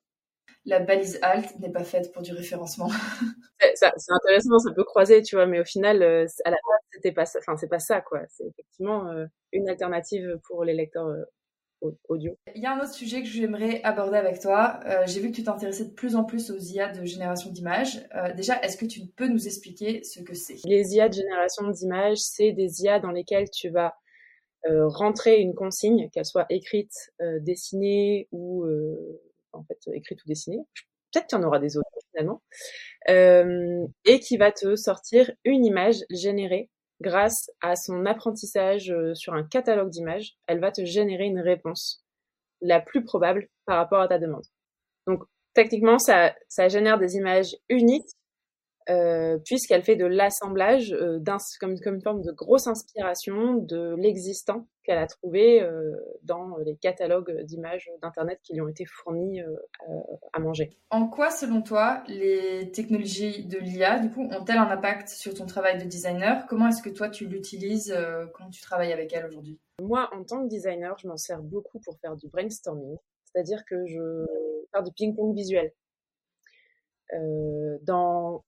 la 0.65 0.81
balise 0.81 1.19
alt 1.23 1.59
n'est 1.59 1.71
pas 1.71 1.85
faite 1.85 2.13
pour 2.13 2.23
du 2.23 2.33
référencement. 2.33 2.89
c'est 3.77 3.87
intéressant, 4.09 4.59
ça 4.59 4.73
peut 4.75 4.85
croiser, 4.85 5.23
tu 5.23 5.37
vois, 5.37 5.47
mais 5.47 5.61
au 5.61 5.65
final, 5.65 6.03
euh, 6.03 6.27
à 6.45 6.51
la 6.51 6.57
base, 6.57 6.81
c'était 6.93 7.13
pas 7.13 7.27
ça. 7.27 7.39
Enfin, 7.41 7.57
c'est 7.57 7.69
pas 7.69 7.79
ça, 7.79 8.01
quoi. 8.01 8.21
C'est 8.29 8.47
effectivement 8.47 9.09
euh, 9.09 9.27
une 9.53 9.69
alternative 9.69 10.39
pour 10.47 10.65
les 10.65 10.75
lecteurs 10.75 11.09
euh, 11.09 11.91
audio. 12.09 12.37
Il 12.55 12.63
y 12.63 12.67
a 12.67 12.75
un 12.75 12.79
autre 12.79 12.93
sujet 12.93 13.23
que 13.23 13.29
j'aimerais 13.29 13.83
aborder 13.85 14.19
avec 14.19 14.41
toi. 14.41 14.81
J'ai 15.07 15.21
vu 15.21 15.31
que 15.31 15.37
tu 15.37 15.45
t'intéressais 15.45 15.87
de 15.87 15.95
plus 15.95 16.15
en 16.15 16.25
plus 16.25 16.51
aux 16.51 16.59
IA 16.59 16.93
de 16.93 17.07
génération 17.07 17.51
d'images. 17.51 18.07
déjà, 18.37 18.61
est-ce 18.61 18.77
que 18.77 18.85
tu 18.85 19.07
peux 19.17 19.29
nous 19.29 19.47
expliquer 19.47 20.05
ce 20.05 20.21
que 20.21 20.35
c'est? 20.35 20.57
Les 20.67 20.95
IA 20.95 21.09
de 21.09 21.15
génération 21.15 21.67
d'images, 21.69 22.19
c'est 22.19 22.53
des 22.53 22.83
IA 22.83 23.01
dans 23.01 23.13
lesquelles 23.13 23.49
tu 23.49 23.71
vas 23.71 23.95
rentrer 24.69 25.39
une 25.39 25.55
consigne, 25.55 26.11
qu'elle 26.11 26.27
soit 26.27 26.45
écrite, 26.51 26.93
dessinée 27.19 28.29
ou 28.31 28.67
en 29.53 29.65
fait 29.65 29.79
écrite 29.95 30.23
ou 30.25 30.29
dessinée. 30.29 30.59
Peut-être 31.13 31.27
qu'il 31.27 31.39
y 31.39 31.41
en 31.43 31.47
aura 31.47 31.59
des 31.59 31.77
autres 31.77 31.89
finalement. 32.11 32.43
Euh, 33.09 33.87
et 34.05 34.21
qui 34.21 34.37
va 34.37 34.53
te 34.53 34.77
sortir 34.77 35.31
une 35.45 35.65
image 35.65 35.97
générée 36.11 36.71
grâce 37.01 37.51
à 37.63 37.77
son 37.77 38.05
apprentissage 38.07 38.91
euh, 38.91 39.15
sur 39.15 39.35
un 39.35 39.45
catalogue 39.45 39.91
d'images. 39.91 40.37
Elle 40.47 40.61
va 40.61 40.71
te 40.71 40.85
générer 40.85 41.25
une 41.25 41.41
réponse 41.41 42.05
la 42.61 42.81
plus 42.81 43.05
probable 43.05 43.49
par 43.65 43.79
rapport 43.79 44.01
à 44.01 44.09
ta 44.09 44.19
demande. 44.19 44.45
Donc 45.07 45.25
techniquement, 45.55 45.99
ça 45.99 46.35
génère 46.69 46.99
des 46.99 47.17
images 47.17 47.57
uniques 47.69 48.11
euh, 48.91 49.39
puisqu'elle 49.45 49.83
fait 49.83 49.97
de 49.97 50.05
l'assemblage 50.05 50.93
euh, 50.93 51.21
comme, 51.61 51.79
comme 51.79 51.95
une 51.95 52.03
forme 52.03 52.23
de 52.23 52.33
grosse 52.33 52.67
inspiration 52.67 53.55
de 53.55 53.95
l'existant 53.97 54.67
qu'elle 54.83 54.99
a 54.99 55.07
trouvé 55.07 55.63
euh, 55.63 55.93
dans 56.25 56.57
les 56.59 56.77
catalogues 56.77 57.43
d'images 57.45 57.89
d'Internet 58.03 58.41
qui 58.43 58.55
lui 58.55 58.63
ont 58.63 58.69
été 58.69 58.85
fournis 58.87 59.41
à 60.33 60.41
manger. 60.41 60.77
En 60.91 61.07
quoi, 61.07 61.31
selon 61.31 61.63
toi, 61.63 62.03
les 62.09 62.73
technologies 62.73 63.45
de 63.47 63.59
l'IA, 63.59 64.01
du 64.01 64.11
coup, 64.11 64.23
ont-elles 64.23 64.59
un 64.59 64.69
impact 64.69 65.09
sur 65.09 65.35
ton 65.35 65.47
travail 65.47 65.79
de 65.79 65.85
designer? 65.85 66.47
Comment 66.49 66.69
est-ce 66.69 66.83
que 66.83 66.91
toi, 66.91 67.09
tu 67.09 67.27
l'utilises 67.27 67.95
quand 68.35 68.51
tu 68.51 68.61
travailles 68.61 68.93
avec 68.93 69.13
elle 69.13 69.27
aujourd'hui? 69.27 69.59
Moi, 69.81 70.11
en 70.13 70.25
tant 70.25 70.43
que 70.43 70.49
designer, 70.49 70.97
je 70.99 71.07
m'en 71.07 71.17
sers 71.17 71.43
beaucoup 71.43 71.79
pour 71.81 71.99
faire 72.01 72.17
du 72.17 72.29
brainstorming, 72.29 72.97
c'est-à-dire 73.25 73.65
que 73.67 73.87
je 73.87 74.27
fais 74.75 74.83
du 74.83 74.93
ping-pong 74.93 75.35
visuel. 75.35 75.73
Euh, 77.13 77.79
dans 77.83 78.45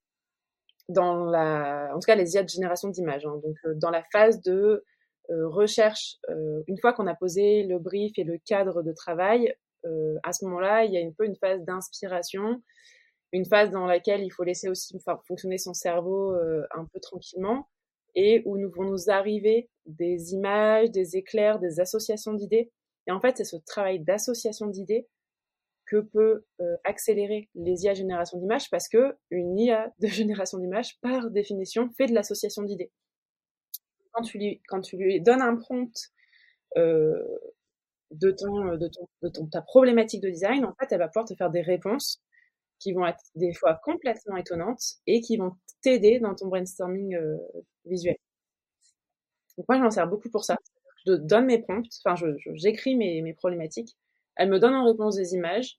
dans 0.93 1.25
la, 1.25 1.91
en 1.95 1.99
tout 1.99 2.07
cas 2.07 2.15
les 2.15 2.35
IA 2.35 2.43
de 2.43 2.49
génération 2.49 2.89
d'images. 2.89 3.27
Hein. 3.27 3.41
donc 3.43 3.57
euh, 3.65 3.75
dans 3.77 3.91
la 3.91 4.03
phase 4.13 4.41
de 4.43 4.85
euh, 5.31 5.49
recherche, 5.49 6.17
euh, 6.31 6.63
une 6.67 6.79
fois 6.79 6.93
qu'on 6.93 7.07
a 7.07 7.15
posé 7.15 7.65
le 7.65 7.79
brief 7.79 8.13
et 8.17 8.25
le 8.25 8.39
cadre 8.45 8.83
de 8.83 8.93
travail, 8.93 9.55
à 10.23 10.33
ce 10.33 10.45
moment-là, 10.45 10.85
il 10.85 10.93
y 10.93 10.97
a 10.97 11.05
un 11.05 11.11
peu 11.11 11.27
une 11.27 11.35
phase 11.35 11.61
d'inspiration, 11.65 12.63
une 13.33 13.45
phase 13.45 13.73
dans 13.73 13.85
laquelle 13.85 14.23
il 14.23 14.31
faut 14.31 14.45
laisser 14.45 14.69
aussi 14.69 14.97
fonctionner 15.27 15.59
son 15.59 15.75
cerveau 15.75 16.37
un 16.37 16.85
peu 16.93 17.01
tranquillement 17.01 17.67
et 18.15 18.43
où 18.45 18.59
nous 18.59 18.71
vont 18.71 18.85
nous 18.85 19.11
arriver 19.11 19.69
des 19.87 20.35
images, 20.35 20.93
des 20.93 21.17
éclairs, 21.17 21.59
des 21.59 21.81
associations 21.81 22.33
d'idées. 22.33 22.71
Et 23.09 23.11
en 23.11 23.21
fait, 23.21 23.39
c'est 23.39 23.45
ce 23.45 23.57
travail 23.57 23.99
d'association 23.99 24.69
d'idées 24.69 25.09
que 25.93 26.01
peut 26.01 26.47
euh, 26.61 26.77
accélérer 26.85 27.51
les 27.55 27.85
IA 27.85 27.93
génération 27.93 28.39
d'images 28.39 28.71
parce 28.71 28.89
que 28.89 29.15
une 29.31 29.59
IA 29.59 29.93
de 29.99 30.07
génération 30.09 30.59
d'images, 30.59 30.99
par 31.01 31.31
définition, 31.31 31.91
fait 31.91 32.07
de 32.07 32.15
l'association 32.15 32.63
d'idées. 32.63 32.91
Quand 34.13 34.23
tu 34.23 34.39
lui, 34.97 35.21
donnes 35.21 35.43
un 35.43 35.57
prompt 35.57 35.93
euh, 36.77 37.23
de, 38.11 38.31
ton, 38.31 38.77
de, 38.77 38.89
ton, 38.89 39.09
de 39.23 39.51
ta 39.51 39.63
problématique 39.63 40.23
de 40.23 40.31
design, 40.31 40.65
en 40.65 40.75
fait, 40.75 40.87
elle 40.91 40.99
va 40.99 41.09
pouvoir 41.09 41.27
te 41.27 41.35
faire 41.35 41.51
des 41.51 41.63
réponses 41.63 42.23
qui 42.79 42.93
vont 42.93 43.07
être 43.07 43.25
des 43.35 43.55
fois 43.55 43.79
complètement 43.83 44.37
étonnantes 44.37 44.83
et 45.07 45.21
qui 45.21 45.37
vont 45.37 45.53
t'aider 45.83 46.21
dans 46.21 46.35
ton 46.35 46.49
brainstorming 46.49 47.15
euh, 47.15 47.37
visuel. 47.85 48.17
Moi, 49.69 49.79
je 49.79 49.83
m'en 49.83 49.91
sers 49.91 50.09
beaucoup 50.09 50.31
pour 50.31 50.45
ça. 50.45 50.57
Je 51.07 51.13
donne 51.13 51.47
mes 51.47 51.61
prompts, 51.61 51.87
enfin, 52.05 52.15
j'écris 52.55 52.97
mes 52.97 53.35
problématiques 53.35 53.97
elle 54.37 54.51
me 54.51 54.59
donne 54.59 54.75
en 54.75 54.85
réponse 54.85 55.17
des 55.17 55.35
images 55.35 55.79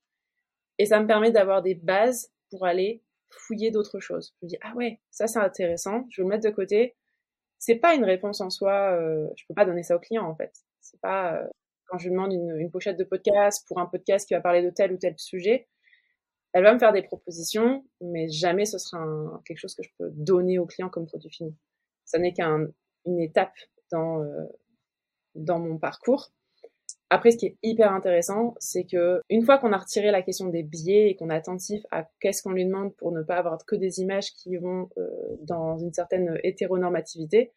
et 0.78 0.86
ça 0.86 1.00
me 1.00 1.08
permet 1.08 1.32
d'avoir 1.32 1.62
des 1.62 1.76
bases 1.76 2.32
pour 2.50 2.66
aller 2.66 3.04
fouiller 3.30 3.72
d'autres 3.72 4.00
choses. 4.00 4.34
Je 4.42 4.46
me 4.46 4.50
dis 4.50 4.58
ah 4.62 4.74
ouais, 4.76 5.00
ça 5.12 5.28
c'est 5.28 5.40
intéressant, 5.40 6.06
je 6.10 6.22
vais 6.22 6.26
le 6.26 6.30
mettre 6.30 6.48
de 6.48 6.54
côté. 6.54 6.96
C'est 7.60 7.76
pas 7.76 7.96
une 7.96 8.04
réponse 8.04 8.42
en 8.42 8.50
soi, 8.50 8.92
euh, 8.92 9.28
je 9.36 9.46
peux 9.48 9.54
pas 9.54 9.66
donner 9.66 9.84
ça 9.84 9.96
au 9.96 10.00
client 10.00 10.26
en 10.26 10.36
fait. 10.36 10.54
C'est 10.82 11.00
pas 11.02 11.38
euh, 11.38 11.48
quand 11.88 11.98
je 11.98 12.10
demande 12.10 12.34
une, 12.34 12.58
une, 12.58 12.72
pochette 12.72 12.98
de 12.98 13.04
podcast 13.04 13.66
pour 13.68 13.80
un 13.80 13.86
podcast 13.86 14.28
qui 14.28 14.34
va 14.34 14.42
parler 14.42 14.62
de 14.62 14.70
tel 14.70 14.92
ou 14.92 14.98
tel 14.98 15.18
sujet, 15.18 15.68
elle 16.54 16.64
va 16.64 16.74
me 16.74 16.80
faire 16.80 16.94
des 16.94 17.02
propositions, 17.02 17.86
mais 18.02 18.30
jamais 18.30 18.66
ce 18.66 18.78
sera 18.78 19.42
quelque 19.46 19.58
chose 19.58 19.76
que 19.76 19.84
je 19.84 19.90
peux 19.98 20.10
donner 20.12 20.60
au 20.60 20.66
client 20.66 20.90
comme 20.90 21.08
produit 21.08 21.30
fini. 21.30 21.56
Ça 22.06 22.20
n'est 22.20 22.34
qu'une 22.34 23.20
étape 23.20 23.56
dans 23.92 24.22
euh, 24.22 24.46
dans 25.36 25.60
mon 25.60 25.78
parcours 25.80 26.32
après, 27.14 27.30
ce 27.30 27.38
qui 27.38 27.46
est 27.46 27.58
hyper 27.62 27.94
intéressant, 27.94 28.56
c'est 28.58 28.86
que 28.86 29.22
une 29.30 29.46
fois 29.46 29.60
qu'on 29.60 29.72
a 29.72 29.78
retiré 29.78 30.10
la 30.10 30.24
question 30.24 30.48
des 30.48 30.64
biais 30.64 31.12
et 31.12 31.16
qu'on 31.16 31.30
est 31.30 31.36
attentif 31.36 31.84
à 31.92 32.10
qu'est-ce 32.20 32.42
qu'on 32.42 32.54
lui 32.54 32.66
demande 32.66 32.96
pour 32.96 33.12
ne 33.12 33.22
pas 33.22 33.36
avoir 33.36 33.64
que 33.68 33.76
des 33.76 34.00
images 34.00 34.32
qui 34.34 34.58
vont 34.58 34.90
euh, 34.98 35.10
dans 35.42 35.78
une 35.78 35.94
certaine 35.94 36.40
hétéronormativité, 36.42 37.54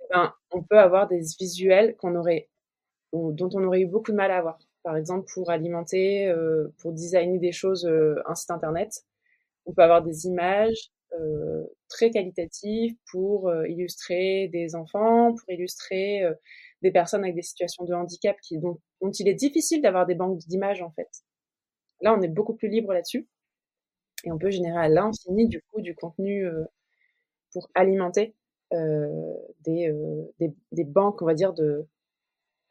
eh 0.00 0.04
ben, 0.10 0.32
on 0.50 0.62
peut 0.62 0.78
avoir 0.78 1.08
des 1.08 1.20
visuels 1.38 1.94
qu'on 1.96 2.16
aurait, 2.16 2.48
dont 3.12 3.50
on 3.52 3.64
aurait 3.64 3.82
eu 3.82 3.86
beaucoup 3.86 4.12
de 4.12 4.16
mal 4.16 4.30
à 4.30 4.38
avoir. 4.38 4.58
Par 4.82 4.96
exemple, 4.96 5.30
pour 5.34 5.50
alimenter, 5.50 6.28
euh, 6.28 6.72
pour 6.78 6.94
designer 6.94 7.38
des 7.38 7.52
choses, 7.52 7.84
euh, 7.84 8.14
un 8.26 8.34
site 8.34 8.50
internet, 8.50 9.04
on 9.66 9.74
peut 9.74 9.82
avoir 9.82 10.02
des 10.02 10.26
images 10.26 10.90
très 11.88 12.10
qualitatives 12.10 12.94
pour 13.10 13.52
illustrer 13.64 14.48
des 14.48 14.74
enfants, 14.74 15.34
pour 15.34 15.50
illustrer 15.50 16.22
des 16.82 16.90
personnes 16.90 17.22
avec 17.24 17.34
des 17.34 17.42
situations 17.42 17.84
de 17.84 17.94
handicap 17.94 18.36
qui, 18.40 18.58
dont, 18.58 18.80
il 19.00 19.28
est 19.28 19.34
difficile 19.34 19.82
d'avoir 19.82 20.06
des 20.06 20.14
banques 20.14 20.38
d'images 20.38 20.82
en 20.82 20.90
fait. 20.92 21.08
Là, 22.00 22.14
on 22.16 22.22
est 22.22 22.28
beaucoup 22.28 22.54
plus 22.54 22.68
libre 22.68 22.92
là-dessus 22.92 23.28
et 24.24 24.32
on 24.32 24.38
peut 24.38 24.50
générer 24.50 24.78
à 24.78 24.88
l'infini 24.88 25.48
du 25.48 25.62
coup 25.62 25.80
du 25.80 25.94
contenu 25.94 26.46
euh, 26.46 26.64
pour 27.52 27.68
alimenter 27.74 28.36
euh, 28.72 29.34
des, 29.60 29.88
euh, 29.88 30.32
des, 30.38 30.54
des, 30.72 30.84
banques, 30.84 31.22
on 31.22 31.26
va 31.26 31.34
dire, 31.34 31.54
de, 31.54 31.88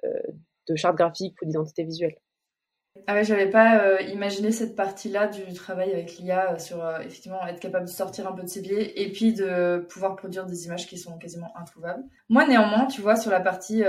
de 0.03 0.75
chartes 0.75 0.95
graphiques 0.95 1.41
ou 1.41 1.45
d'identité 1.45 1.83
visuelle. 1.83 2.15
Ah 3.05 3.13
ouais, 3.13 3.23
j'avais 3.23 3.49
pas 3.49 3.79
euh, 3.81 4.01
imaginé 4.01 4.51
cette 4.51 4.75
partie-là 4.75 5.27
du 5.27 5.53
travail 5.53 5.91
avec 5.91 6.17
l'IA 6.17 6.53
euh, 6.53 6.59
sur 6.59 6.83
euh, 6.83 6.99
effectivement 6.99 7.45
être 7.45 7.59
capable 7.59 7.85
de 7.85 7.91
sortir 7.91 8.27
un 8.27 8.31
peu 8.31 8.43
de 8.43 8.47
ses 8.47 8.61
biais 8.61 8.93
et 8.95 9.11
puis 9.11 9.33
de 9.33 9.85
pouvoir 9.89 10.15
produire 10.15 10.45
des 10.45 10.65
images 10.65 10.87
qui 10.87 10.97
sont 10.97 11.17
quasiment 11.17 11.55
introuvables. 11.57 12.03
Moi, 12.29 12.47
néanmoins, 12.47 12.85
tu 12.87 13.01
vois, 13.01 13.15
sur 13.15 13.31
la 13.31 13.39
partie 13.39 13.83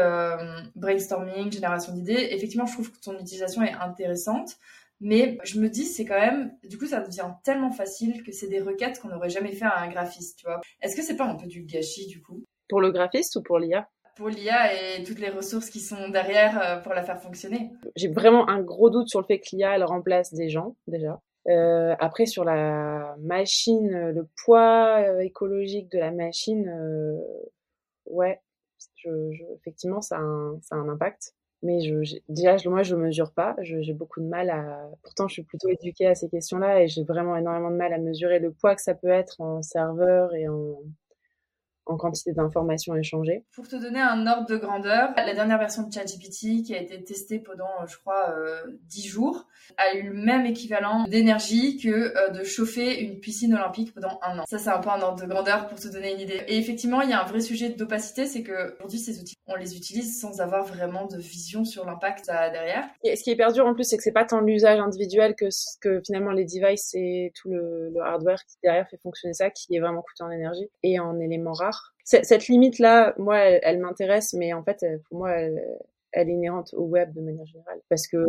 brainstorming, 0.77 1.51
génération 1.51 1.93
d'idées, 1.93 2.29
effectivement, 2.33 2.67
je 2.67 2.75
trouve 2.75 2.91
que 2.93 3.01
ton 3.01 3.19
utilisation 3.19 3.63
est 3.63 3.73
intéressante. 3.73 4.57
Mais 5.01 5.39
je 5.45 5.61
me 5.61 5.69
dis, 5.69 5.85
c'est 5.85 6.05
quand 6.05 6.19
même, 6.19 6.53
du 6.65 6.77
coup, 6.77 6.87
ça 6.87 7.01
devient 7.01 7.31
tellement 7.45 7.71
facile 7.71 8.25
que 8.25 8.33
c'est 8.33 8.49
des 8.49 8.61
requêtes 8.61 8.99
qu'on 8.99 9.09
n'aurait 9.09 9.31
jamais 9.31 9.53
fait 9.53 9.65
à 9.65 9.79
un 9.79 9.89
graphiste, 9.89 10.39
tu 10.41 10.47
vois. 10.47 10.61
Est-ce 10.83 10.97
que 10.97 11.03
c'est 11.03 11.17
pas 11.17 11.27
un 11.27 11.37
peu 11.37 11.47
du 11.47 11.63
gâchis, 11.63 12.09
du 12.09 12.21
coup? 12.21 12.43
Pour 12.69 12.81
le 12.81 12.91
graphiste 12.91 13.37
ou 13.37 13.43
pour 13.43 13.61
l'IA 13.61 13.89
pour 14.19 14.29
l'IA 14.29 14.75
et 14.75 15.05
toutes 15.05 15.21
les 15.21 15.31
ressources 15.31 15.71
qui 15.71 15.81
sont 15.81 16.11
derrière 16.11 16.61
euh, 16.61 16.77
pour 16.81 16.93
la 16.93 17.03
faire 17.03 17.23
fonctionner. 17.23 17.71
J'ai 17.97 18.09
vraiment 18.09 18.49
un 18.51 18.61
gros 18.61 18.91
doute 18.91 19.09
sur 19.09 19.21
le 19.21 19.27
fait 19.27 19.39
que 19.39 19.47
l'IA 19.53 19.77
elle 19.77 19.85
remplace 19.85 20.35
des 20.35 20.51
gens 20.51 20.77
déjà. 20.87 21.21
Euh, 21.49 21.95
après, 21.99 22.27
sur 22.27 22.45
la 22.45 23.17
machine, 23.21 24.11
le 24.11 24.29
poids 24.45 24.99
euh, 24.99 25.21
écologique 25.21 25.91
de 25.91 25.99
la 25.99 26.11
machine, 26.11 26.69
euh, 26.69 27.17
ouais, 28.07 28.41
effectivement, 29.57 30.03
ça 30.03 30.19
a 30.19 30.21
un, 30.21 30.89
impact. 30.89 31.35
Mais 31.63 31.79
déjà, 32.29 32.57
moi, 32.67 32.83
je 32.83 32.95
mesure 32.95 33.33
pas. 33.33 33.57
J'ai 33.63 33.93
beaucoup 33.93 34.21
de 34.21 34.27
mal 34.27 34.51
à. 34.51 34.91
Pourtant, 35.03 35.27
je 35.27 35.35
suis 35.35 35.43
plutôt 35.43 35.69
éduquée 35.69 36.07
à 36.07 36.15
ces 36.15 36.29
questions-là 36.29 36.83
et 36.83 36.89
j'ai 36.89 37.03
vraiment 37.03 37.37
énormément 37.37 37.71
de 37.71 37.77
mal 37.77 37.93
à 37.93 37.99
mesurer 37.99 38.39
le 38.39 38.53
poids 38.53 38.77
que 38.77 38.83
ça 38.83 38.95
peut 38.95 39.09
être 39.09 39.41
en 39.41 39.63
serveur 39.63 40.35
et 40.35 40.49
en, 40.49 40.77
en 41.89 41.97
quantité 41.97 42.33
d'informations 42.33 42.95
échangées. 42.95 43.45
Pour 43.55 43.67
te 43.67 43.77
donner 43.77 44.01
un 44.01 44.27
ordre 44.27 44.47
de 44.47 44.57
grandeur, 44.57 45.11
la 45.17 45.35
dernière 45.35 45.59
version 45.59 45.83
de 45.83 45.93
ChatGPT 45.93 46.63
qui 46.65 46.75
a 46.75 46.81
été 46.81 47.03
testée 47.03 47.39
pendant, 47.39 47.87
je 47.87 47.97
crois, 47.99 48.31
euh, 48.31 48.79
10 48.89 49.07
jours, 49.07 49.47
a 49.77 49.97
eu 49.97 50.03
le 50.03 50.15
même 50.15 50.47
équivalent 50.47 51.05
d'énergie 51.05 51.79
que 51.79 51.89
euh, 51.89 52.31
de 52.31 52.45
chauffer 52.45 53.01
une 53.01 53.19
piscine 53.21 53.55
olympique 53.55 53.95
pendant 53.95 54.21
un 54.23 54.39
an. 54.39 54.45
Ça, 54.47 54.59
c'est 54.59 54.71
un 54.71 54.79
peu 54.79 54.91
un 54.91 55.01
ordre 55.01 55.23
de 55.23 55.27
grandeur 55.27 55.67
pour 55.69 55.81
te 55.81 55.89
donner 55.89 56.13
une 56.13 56.21
idée. 56.21 56.43
Et 56.47 56.59
effectivement, 56.59 57.01
il 57.01 57.11
y 57.11 57.13
a 57.13 57.23
un 57.23 57.27
vrai 57.27 57.41
sujet 57.41 57.71
d'opacité, 57.71 58.27
c'est 58.27 58.43
que 58.43 58.75
aujourd'hui, 58.77 58.99
ces 58.99 59.21
outils, 59.21 59.37
on 59.47 59.57
les 59.57 59.77
utilise 59.77 60.21
sans 60.21 60.41
avoir 60.41 60.65
vraiment 60.65 61.07
de 61.07 61.17
vision 61.17 61.65
sur 61.65 61.87
l'impact 61.87 62.27
derrière. 62.27 62.87
Et 63.03 63.17
ce 63.17 63.23
qui 63.23 63.31
est 63.31 63.33
hyper 63.33 63.53
dur 63.53 63.67
en 63.67 63.75
plus, 63.75 63.85
c'est 63.85 63.97
que 63.97 64.03
c'est 64.03 64.13
pas 64.13 64.25
tant 64.25 64.41
l'usage 64.41 64.79
individuel 64.79 65.35
que, 65.35 65.47
que 65.81 66.03
finalement 66.05 66.33
les 66.33 66.45
devices 66.45 66.95
et 66.95 67.33
tout 67.35 67.49
le, 67.49 67.91
le 67.91 68.01
hardware 68.03 68.45
qui 68.45 68.57
derrière 68.63 68.87
fait 68.89 68.99
fonctionner 68.99 69.33
ça, 69.33 69.51
qui 69.51 69.75
est 69.75 69.81
vraiment 69.81 70.03
coûteux 70.03 70.25
en 70.25 70.31
énergie 70.31 70.69
et 70.83 71.01
en 71.01 71.19
éléments 71.19 71.53
rares 71.53 71.78
cette 72.05 72.49
limite-là, 72.49 73.15
moi, 73.19 73.39
elle, 73.39 73.81
m'intéresse, 73.81 74.33
mais 74.33 74.53
en 74.53 74.63
fait, 74.63 74.85
pour 75.09 75.19
moi, 75.19 75.33
elle, 75.33 75.61
est 76.13 76.33
inhérente 76.33 76.73
au 76.75 76.85
web 76.85 77.13
de 77.13 77.21
manière 77.21 77.45
générale. 77.45 77.81
Parce 77.91 78.07
que 78.07 78.27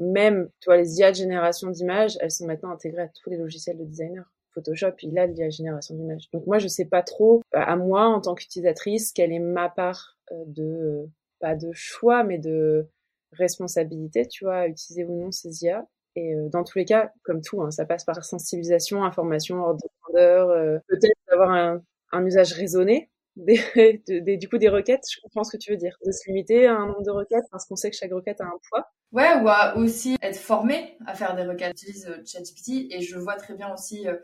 même, 0.00 0.48
tu 0.60 0.66
vois, 0.70 0.78
les 0.78 0.98
IA 0.98 1.10
de 1.10 1.16
génération 1.16 1.68
d'images, 1.68 2.16
elles 2.20 2.30
sont 2.30 2.46
maintenant 2.46 2.70
intégrées 2.70 3.02
à 3.02 3.08
tous 3.08 3.28
les 3.28 3.36
logiciels 3.36 3.76
de 3.76 3.84
designer. 3.84 4.24
Photoshop, 4.54 4.94
il 5.02 5.18
a 5.18 5.28
de 5.28 5.50
génération 5.50 5.94
d'images. 5.94 6.30
Donc 6.32 6.46
moi, 6.46 6.58
je 6.58 6.68
sais 6.68 6.86
pas 6.86 7.02
trop, 7.02 7.42
à 7.52 7.76
moi, 7.76 8.06
en 8.06 8.20
tant 8.20 8.34
qu'utilisatrice, 8.34 9.12
quelle 9.12 9.32
est 9.32 9.38
ma 9.38 9.68
part 9.68 10.16
euh, 10.32 10.44
de, 10.46 11.08
pas 11.40 11.54
de 11.54 11.70
choix, 11.72 12.24
mais 12.24 12.38
de 12.38 12.88
responsabilité, 13.32 14.26
tu 14.26 14.44
vois, 14.44 14.60
à 14.60 14.66
utiliser 14.68 15.04
ou 15.04 15.20
non 15.20 15.30
ces 15.30 15.64
IA. 15.64 15.86
Et 16.16 16.34
euh, 16.34 16.48
dans 16.48 16.64
tous 16.64 16.78
les 16.78 16.84
cas, 16.84 17.12
comme 17.22 17.42
tout, 17.42 17.62
hein, 17.62 17.70
ça 17.70 17.84
passe 17.84 18.04
par 18.04 18.24
sensibilisation, 18.24 19.04
information, 19.04 19.62
ordre 19.62 19.80
de 19.82 19.88
grandeur, 20.02 20.50
euh, 20.50 20.78
peut-être 20.88 21.16
avoir 21.30 21.50
un, 21.50 21.82
un 22.12 22.24
usage 22.24 22.52
raisonné 22.52 23.10
des, 23.38 24.36
du 24.36 24.48
coup 24.48 24.58
des 24.58 24.68
requêtes, 24.68 25.04
je 25.08 25.20
comprends 25.20 25.44
ce 25.44 25.56
que 25.56 25.60
tu 25.60 25.70
veux 25.70 25.76
dire, 25.76 25.96
de 26.04 26.10
se 26.10 26.26
limiter 26.26 26.66
à 26.66 26.74
un 26.74 26.86
nombre 26.86 27.04
de 27.04 27.10
requêtes 27.10 27.44
parce 27.52 27.66
qu'on 27.66 27.76
sait 27.76 27.90
que 27.90 27.96
chaque 27.96 28.12
requête 28.12 28.40
a 28.40 28.46
un 28.46 28.58
poids. 28.68 28.90
Ouais, 29.12 29.40
ou 29.40 29.48
à 29.48 29.76
aussi 29.76 30.16
être 30.20 30.36
formé 30.36 30.96
à 31.06 31.14
faire 31.14 31.36
des 31.36 31.44
requêtes. 31.44 31.78
J'utilise 31.78 32.06
euh, 32.06 32.22
ChatGPT 32.26 32.92
et 32.92 33.00
je 33.00 33.16
vois 33.16 33.36
très 33.36 33.54
bien 33.54 33.72
aussi 33.72 34.08
euh, 34.08 34.16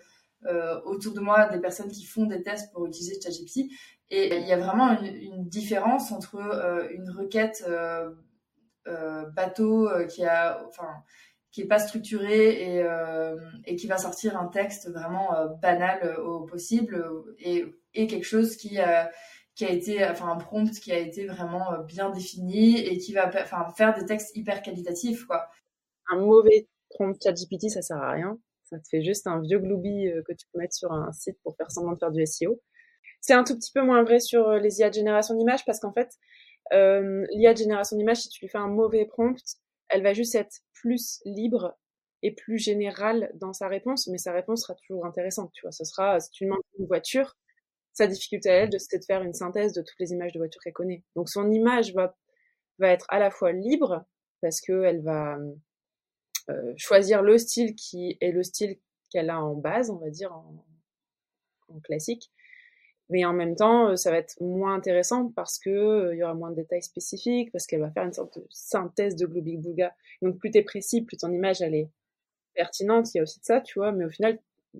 euh, 0.46 0.80
autour 0.84 1.14
de 1.14 1.20
moi 1.20 1.48
des 1.48 1.60
personnes 1.60 1.90
qui 1.90 2.04
font 2.04 2.26
des 2.26 2.42
tests 2.42 2.72
pour 2.72 2.86
utiliser 2.86 3.20
ChatGPT 3.20 3.70
et 4.10 4.36
il 4.36 4.46
y 4.46 4.52
a 4.52 4.58
vraiment 4.58 5.00
une, 5.00 5.48
différence 5.48 6.12
entre 6.12 6.36
une 6.92 7.08
requête 7.10 7.64
bateau 9.34 9.88
qui 10.08 10.24
a, 10.26 10.62
qui 11.54 11.60
est 11.60 11.66
pas 11.66 11.78
structurée 11.78 12.78
et, 12.78 12.84
et 13.64 13.76
qui 13.76 13.86
va 13.86 13.96
sortir 13.96 14.36
un 14.36 14.48
texte 14.48 14.90
vraiment 14.90 15.30
banal 15.62 16.18
au 16.18 16.40
possible 16.40 17.06
et 17.94 18.06
quelque 18.06 18.24
chose 18.24 18.56
qui 18.56 18.80
euh, 18.80 19.04
a 19.62 19.70
été, 19.70 20.04
enfin 20.04 20.28
un 20.28 20.36
prompt 20.36 20.70
qui 20.80 20.92
a 20.92 20.98
été 20.98 21.26
vraiment 21.26 21.72
euh, 21.72 21.82
bien 21.82 22.10
défini 22.10 22.78
et 22.78 22.98
qui 22.98 23.12
va 23.12 23.30
faire 23.30 23.94
des 23.94 24.04
textes 24.04 24.36
hyper 24.36 24.62
qualitatifs 24.62 25.24
quoi. 25.26 25.48
Un 26.10 26.18
mauvais 26.18 26.68
prompt 26.90 27.16
ChatGPT 27.22 27.68
ça 27.70 27.82
sert 27.82 27.98
à 27.98 28.12
rien, 28.12 28.38
ça 28.64 28.78
te 28.78 28.88
fait 28.88 29.02
juste 29.02 29.26
un 29.26 29.40
vieux 29.40 29.58
gloubi 29.58 30.08
euh, 30.08 30.22
que 30.26 30.32
tu 30.32 30.46
peux 30.52 30.58
mettre 30.58 30.74
sur 30.74 30.92
un 30.92 31.12
site 31.12 31.38
pour 31.42 31.56
faire 31.56 31.70
semblant 31.70 31.92
de 31.92 31.98
faire 31.98 32.10
du 32.10 32.24
SEO. 32.26 32.60
C'est 33.20 33.34
un 33.34 33.44
tout 33.44 33.56
petit 33.56 33.72
peu 33.72 33.82
moins 33.82 34.02
vrai 34.02 34.20
sur 34.20 34.52
les 34.54 34.80
IA 34.80 34.90
de 34.90 34.94
génération 34.94 35.34
d'images 35.36 35.64
parce 35.64 35.80
qu'en 35.80 35.92
fait 35.92 36.10
euh, 36.72 37.26
l'IA 37.30 37.52
de 37.52 37.58
génération 37.58 37.96
d'images 37.96 38.22
si 38.22 38.28
tu 38.30 38.40
lui 38.40 38.48
fais 38.48 38.58
un 38.58 38.68
mauvais 38.68 39.04
prompt, 39.04 39.38
elle 39.94 40.02
va 40.02 40.12
juste 40.12 40.34
être 40.34 40.60
plus 40.72 41.20
libre 41.24 41.78
et 42.22 42.34
plus 42.34 42.58
générale 42.58 43.30
dans 43.34 43.52
sa 43.52 43.68
réponse, 43.68 44.08
mais 44.08 44.18
sa 44.18 44.32
réponse 44.32 44.62
sera 44.62 44.74
toujours 44.74 45.06
intéressante, 45.06 45.52
tu 45.52 45.62
vois. 45.62 45.70
Ce 45.70 45.84
sera, 45.84 46.18
si 46.18 46.30
tu 46.30 46.44
demandes 46.44 46.58
une 46.80 46.86
voiture, 46.86 47.36
sa 47.92 48.08
difficulté 48.08 48.50
à 48.50 48.54
elle, 48.54 48.70
c'est 48.80 48.98
de 48.98 49.04
faire 49.04 49.22
une 49.22 49.34
synthèse 49.34 49.72
de 49.72 49.82
toutes 49.82 50.00
les 50.00 50.10
images 50.10 50.32
de 50.32 50.38
voitures 50.38 50.60
qu'elle 50.60 50.72
connaît. 50.72 51.04
Donc 51.14 51.28
son 51.28 51.48
image 51.52 51.94
va, 51.94 52.16
va 52.80 52.88
être 52.88 53.06
à 53.08 53.20
la 53.20 53.30
fois 53.30 53.52
libre, 53.52 54.04
parce 54.40 54.60
qu'elle 54.60 55.00
va 55.02 55.38
euh, 56.50 56.74
choisir 56.76 57.22
le 57.22 57.38
style 57.38 57.76
qui 57.76 58.18
est 58.20 58.32
le 58.32 58.42
style 58.42 58.80
qu'elle 59.10 59.30
a 59.30 59.40
en 59.40 59.54
base, 59.54 59.90
on 59.90 59.98
va 59.98 60.10
dire, 60.10 60.32
en, 60.32 60.64
classique. 61.84 62.32
Mais 63.10 63.24
en 63.24 63.32
même 63.32 63.54
temps, 63.54 63.88
euh, 63.88 63.96
ça 63.96 64.10
va 64.10 64.18
être 64.18 64.40
moins 64.40 64.74
intéressant 64.74 65.28
parce 65.28 65.58
que 65.58 65.70
euh, 65.70 66.14
il 66.14 66.18
y 66.18 66.22
aura 66.22 66.34
moins 66.34 66.50
de 66.50 66.56
détails 66.56 66.82
spécifiques, 66.82 67.52
parce 67.52 67.66
qu'elle 67.66 67.80
va 67.80 67.90
faire 67.90 68.04
une 68.04 68.12
sorte 68.12 68.38
de 68.38 68.46
synthèse 68.50 69.16
de 69.16 69.26
Globig 69.26 69.60
Bouga. 69.60 69.94
Donc 70.22 70.38
plus 70.38 70.50
t'es 70.50 70.62
précis, 70.62 71.02
plus 71.02 71.18
ton 71.18 71.30
image 71.30 71.60
elle 71.60 71.74
est 71.74 71.90
pertinente. 72.54 73.12
Il 73.14 73.18
y 73.18 73.20
a 73.20 73.22
aussi 73.24 73.40
de 73.40 73.44
ça, 73.44 73.60
tu 73.60 73.78
vois. 73.78 73.92
Mais 73.92 74.06
au 74.06 74.10
final, 74.10 74.38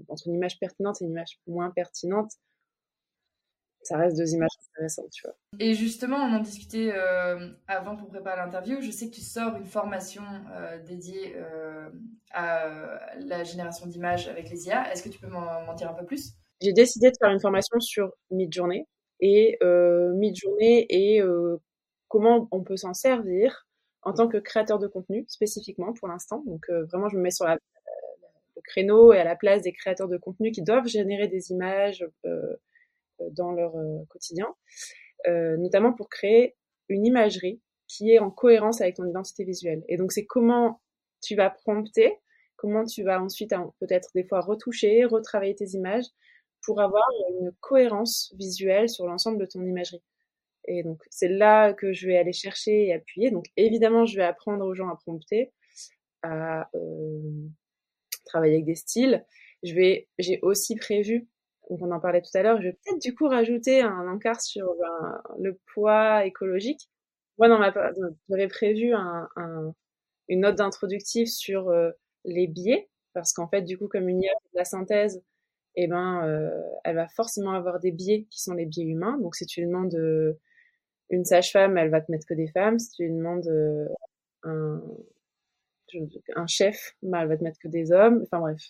entre 0.08 0.28
une 0.28 0.34
image 0.34 0.58
pertinente 0.58 1.02
et 1.02 1.04
une 1.04 1.10
image 1.10 1.38
moins 1.46 1.70
pertinente, 1.70 2.32
ça 3.82 3.98
reste 3.98 4.16
deux 4.16 4.32
images 4.32 4.48
intéressantes, 4.70 5.10
tu 5.10 5.26
vois. 5.26 5.36
Et 5.58 5.74
justement, 5.74 6.16
on 6.16 6.32
en 6.32 6.40
discutait 6.40 6.92
euh, 6.94 7.50
avant 7.68 7.96
pour 7.96 8.08
préparer 8.08 8.38
l'interview. 8.38 8.80
Je 8.80 8.90
sais 8.90 9.10
que 9.10 9.14
tu 9.14 9.20
sors 9.20 9.54
une 9.56 9.66
formation 9.66 10.22
dédiée 10.86 11.36
à 12.30 13.10
la 13.18 13.44
génération 13.44 13.86
d'images 13.86 14.26
avec 14.28 14.48
les 14.48 14.68
IA. 14.68 14.90
Est-ce 14.90 15.02
que 15.02 15.10
tu 15.10 15.18
peux 15.18 15.28
m'en 15.28 15.74
dire 15.74 15.90
un 15.90 15.94
peu 15.94 16.06
plus? 16.06 16.38
J'ai 16.60 16.72
décidé 16.72 17.10
de 17.10 17.16
faire 17.18 17.30
une 17.30 17.40
formation 17.40 17.78
sur 17.80 18.12
Midjourney 18.30 18.86
et 19.20 19.58
Midjourney 19.62 20.86
et 20.88 21.20
comment 22.08 22.48
on 22.50 22.62
peut 22.62 22.76
s'en 22.76 22.94
servir 22.94 23.66
en 24.02 24.12
tant 24.12 24.28
que 24.28 24.38
créateur 24.38 24.78
de 24.78 24.86
contenu 24.86 25.24
spécifiquement 25.28 25.92
pour 25.94 26.08
l'instant. 26.08 26.42
Donc 26.46 26.68
vraiment, 26.92 27.08
je 27.08 27.16
me 27.16 27.22
mets 27.22 27.30
sur 27.30 27.44
la, 27.44 27.58
le 28.56 28.62
créneau 28.62 29.12
et 29.12 29.18
à 29.18 29.24
la 29.24 29.36
place 29.36 29.62
des 29.62 29.72
créateurs 29.72 30.08
de 30.08 30.16
contenu 30.16 30.50
qui 30.50 30.62
doivent 30.62 30.86
générer 30.86 31.28
des 31.28 31.50
images 31.50 32.04
euh, 32.24 32.56
dans 33.30 33.52
leur 33.52 33.76
euh, 33.76 34.04
quotidien, 34.08 34.54
euh, 35.26 35.56
notamment 35.56 35.92
pour 35.92 36.08
créer 36.08 36.56
une 36.88 37.06
imagerie 37.06 37.60
qui 37.86 38.10
est 38.10 38.18
en 38.18 38.30
cohérence 38.30 38.80
avec 38.80 38.96
ton 38.96 39.06
identité 39.06 39.44
visuelle. 39.44 39.84
Et 39.88 39.96
donc 39.96 40.12
c'est 40.12 40.26
comment 40.26 40.80
tu 41.22 41.36
vas 41.36 41.50
prompter, 41.50 42.18
comment 42.56 42.84
tu 42.84 43.02
vas 43.02 43.22
ensuite 43.22 43.54
peut-être 43.80 44.10
des 44.14 44.24
fois 44.24 44.40
retoucher, 44.40 45.04
retravailler 45.04 45.54
tes 45.54 45.68
images 45.70 46.06
pour 46.64 46.80
avoir 46.80 47.04
une 47.40 47.52
cohérence 47.60 48.32
visuelle 48.38 48.88
sur 48.88 49.06
l'ensemble 49.06 49.38
de 49.38 49.46
ton 49.46 49.62
imagerie. 49.64 50.02
Et 50.66 50.82
donc 50.82 51.02
c'est 51.10 51.28
là 51.28 51.72
que 51.74 51.92
je 51.92 52.06
vais 52.06 52.16
aller 52.16 52.32
chercher 52.32 52.86
et 52.86 52.94
appuyer. 52.94 53.30
Donc 53.30 53.46
évidemment 53.56 54.06
je 54.06 54.16
vais 54.16 54.24
apprendre 54.24 54.64
aux 54.64 54.74
gens 54.74 54.88
à 54.88 54.96
prompter, 54.96 55.52
à 56.22 56.68
euh, 56.74 57.48
travailler 58.24 58.54
avec 58.54 58.66
des 58.66 58.74
styles. 58.74 59.24
Je 59.62 59.74
vais, 59.74 60.08
j'ai 60.18 60.38
aussi 60.42 60.76
prévu 60.76 61.28
donc 61.70 61.80
on 61.82 61.90
en 61.92 62.00
parlait 62.00 62.20
tout 62.20 62.36
à 62.36 62.42
l'heure, 62.42 62.60
je 62.60 62.68
vais 62.68 62.72
peut-être 62.72 63.00
du 63.00 63.14
coup 63.14 63.26
rajouter 63.26 63.80
un 63.80 64.06
encart 64.08 64.40
sur 64.40 64.74
ben, 64.78 65.22
le 65.38 65.58
poids 65.72 66.24
écologique. 66.26 66.90
Moi, 67.38 67.48
dans 67.48 67.58
ma, 67.58 67.72
j'avais 68.28 68.48
prévu 68.48 68.94
un, 68.94 69.28
un, 69.36 69.74
une 70.28 70.40
note 70.40 70.56
d'introductive 70.56 71.26
sur 71.26 71.68
euh, 71.70 71.90
les 72.24 72.46
biais, 72.46 72.88
parce 73.12 73.32
qu'en 73.32 73.48
fait, 73.48 73.62
du 73.62 73.78
coup, 73.78 73.88
comme 73.88 74.08
une 74.08 74.22
IA 74.22 74.32
de 74.52 74.58
la 74.58 74.64
synthèse, 74.64 75.22
eh 75.76 75.88
ben, 75.88 76.26
euh, 76.26 76.50
elle 76.84 76.96
va 76.96 77.08
forcément 77.08 77.52
avoir 77.52 77.80
des 77.80 77.92
biais 77.92 78.26
qui 78.30 78.42
sont 78.42 78.54
les 78.54 78.66
biais 78.66 78.84
humains. 78.84 79.18
Donc, 79.18 79.34
si 79.36 79.46
tu 79.46 79.62
demandes 79.64 79.94
euh, 79.94 80.38
une 81.10 81.24
sage-femme, 81.24 81.76
elle 81.78 81.90
va 81.90 82.00
te 82.00 82.10
mettre 82.10 82.26
que 82.26 82.34
des 82.34 82.48
femmes. 82.48 82.78
Si 82.78 82.90
tu 82.90 83.08
demandes 83.08 83.48
un, 84.44 84.82
un 86.36 86.46
chef, 86.46 86.94
ben, 87.02 87.22
elle 87.22 87.28
va 87.28 87.36
te 87.36 87.44
mettre 87.44 87.58
que 87.58 87.68
des 87.68 87.92
hommes. 87.92 88.22
Enfin 88.22 88.40
bref 88.40 88.62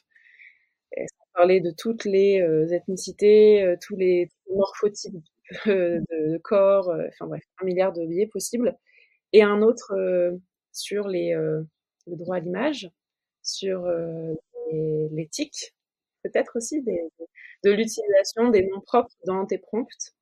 parler 1.34 1.60
de 1.60 1.70
toutes 1.70 2.04
les 2.04 2.40
euh, 2.40 2.68
ethnicités, 2.68 3.62
euh, 3.62 3.76
tous 3.80 3.96
les 3.96 4.30
morphotypes 4.50 5.22
de, 5.66 6.38
corps, 6.38 6.88
euh, 6.88 7.06
enfin 7.08 7.26
bref, 7.26 7.42
un 7.60 7.66
milliard 7.66 7.92
de 7.92 8.06
biais 8.06 8.26
possibles, 8.26 8.76
et 9.32 9.42
un 9.42 9.60
autre 9.62 9.92
sur 10.72 11.08
les, 11.08 11.34
le 11.34 12.16
droit 12.16 12.36
à 12.36 12.40
l'image, 12.40 12.88
sur 13.42 13.90
l'éthique, 15.10 15.73
peut-être 16.24 16.56
aussi 16.56 16.82
de 16.82 17.70
l'utilisation 17.70 18.48
des 18.50 18.66
noms 18.66 18.80
propres 18.80 19.14
dans 19.26 19.46
tes 19.46 19.58
prompts. 19.58 20.14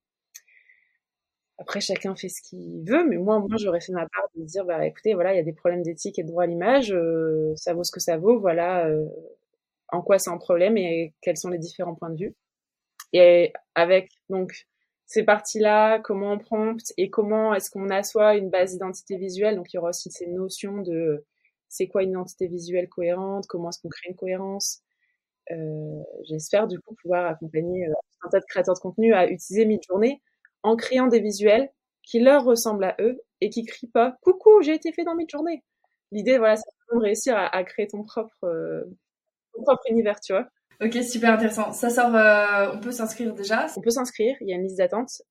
Après, 1.58 1.80
chacun 1.80 2.14
fait 2.16 2.28
ce 2.28 2.42
qu'il 2.42 2.82
veut, 2.84 3.06
mais 3.08 3.16
moi, 3.16 3.38
moi, 3.38 3.56
j'aurais 3.56 3.80
fait 3.80 3.92
ma 3.92 4.08
part 4.08 4.28
de 4.34 4.44
dire, 4.44 4.64
bah, 4.64 4.84
écoutez, 4.84 5.14
voilà, 5.14 5.32
il 5.32 5.36
y 5.36 5.40
a 5.40 5.44
des 5.44 5.52
problèmes 5.52 5.82
d'éthique 5.82 6.18
et 6.18 6.22
de 6.22 6.28
droit 6.28 6.42
à 6.44 6.46
l'image, 6.46 6.94
ça 7.56 7.72
vaut 7.72 7.84
ce 7.84 7.92
que 7.92 8.00
ça 8.00 8.16
vaut, 8.16 8.40
voilà, 8.40 8.90
en 9.92 10.02
quoi 10.02 10.18
c'est 10.18 10.30
un 10.30 10.38
problème 10.38 10.76
et 10.76 11.14
quels 11.20 11.36
sont 11.36 11.50
les 11.50 11.58
différents 11.58 11.94
points 11.94 12.10
de 12.10 12.16
vue. 12.16 12.34
Et 13.12 13.52
avec 13.74 14.10
donc 14.30 14.66
ces 15.06 15.22
parties-là, 15.22 16.00
comment 16.00 16.32
on 16.32 16.38
prompte 16.38 16.92
et 16.96 17.10
comment 17.10 17.54
est-ce 17.54 17.70
qu'on 17.70 17.90
assoit 17.90 18.36
une 18.36 18.50
base 18.50 18.72
d'identité 18.72 19.16
visuelle. 19.18 19.56
Donc 19.56 19.72
il 19.72 19.76
y 19.76 19.78
aura 19.78 19.90
aussi 19.90 20.10
ces 20.10 20.26
notions 20.26 20.78
de 20.78 21.24
c'est 21.68 21.88
quoi 21.88 22.02
une 22.02 22.10
identité 22.10 22.48
visuelle 22.48 22.88
cohérente, 22.88 23.46
comment 23.46 23.68
est-ce 23.68 23.80
qu'on 23.80 23.90
crée 23.90 24.10
une 24.10 24.16
cohérence. 24.16 24.82
Euh, 25.50 26.02
j'espère 26.28 26.68
du 26.68 26.78
coup 26.78 26.94
pouvoir 27.02 27.26
accompagner 27.26 27.88
euh, 27.88 27.92
un 28.22 28.28
tas 28.28 28.38
de 28.38 28.44
créateurs 28.48 28.74
de 28.74 28.78
contenu 28.78 29.12
à 29.12 29.26
utiliser 29.26 29.66
Midjourney 29.66 30.22
en 30.62 30.76
créant 30.76 31.08
des 31.08 31.20
visuels 31.20 31.68
qui 32.04 32.20
leur 32.20 32.44
ressemblent 32.44 32.84
à 32.84 32.94
eux 33.00 33.20
et 33.40 33.50
qui 33.50 33.64
crient 33.64 33.90
pas 33.90 34.16
coucou 34.22 34.62
j'ai 34.62 34.74
été 34.74 34.92
fait 34.92 35.04
dans 35.04 35.16
Midjourney. 35.16 35.62
L'idée 36.12 36.38
voilà 36.38 36.56
c'est 36.56 36.70
de 36.94 37.00
réussir 37.00 37.36
à, 37.36 37.64
créer 37.64 37.88
ton 37.88 38.04
propre 38.04 38.44
euh, 38.44 38.84
ton 39.54 39.62
propre 39.64 39.82
univers 39.90 40.20
tu 40.20 40.32
vois. 40.32 40.46
Ok 40.80 40.94
super 41.02 41.32
intéressant. 41.32 41.72
Ça 41.72 41.90
sort 41.90 42.12
on 42.74 42.78
peut 42.80 42.92
s'inscrire 42.92 43.34
déjà? 43.34 43.66
On 43.76 43.80
peut 43.80 43.90
s'inscrire 43.90 44.36
il 44.40 44.48
y 44.48 44.52
a 44.52 44.56
une 44.56 44.62
liste 44.62 44.78
d'attente. 44.78 45.22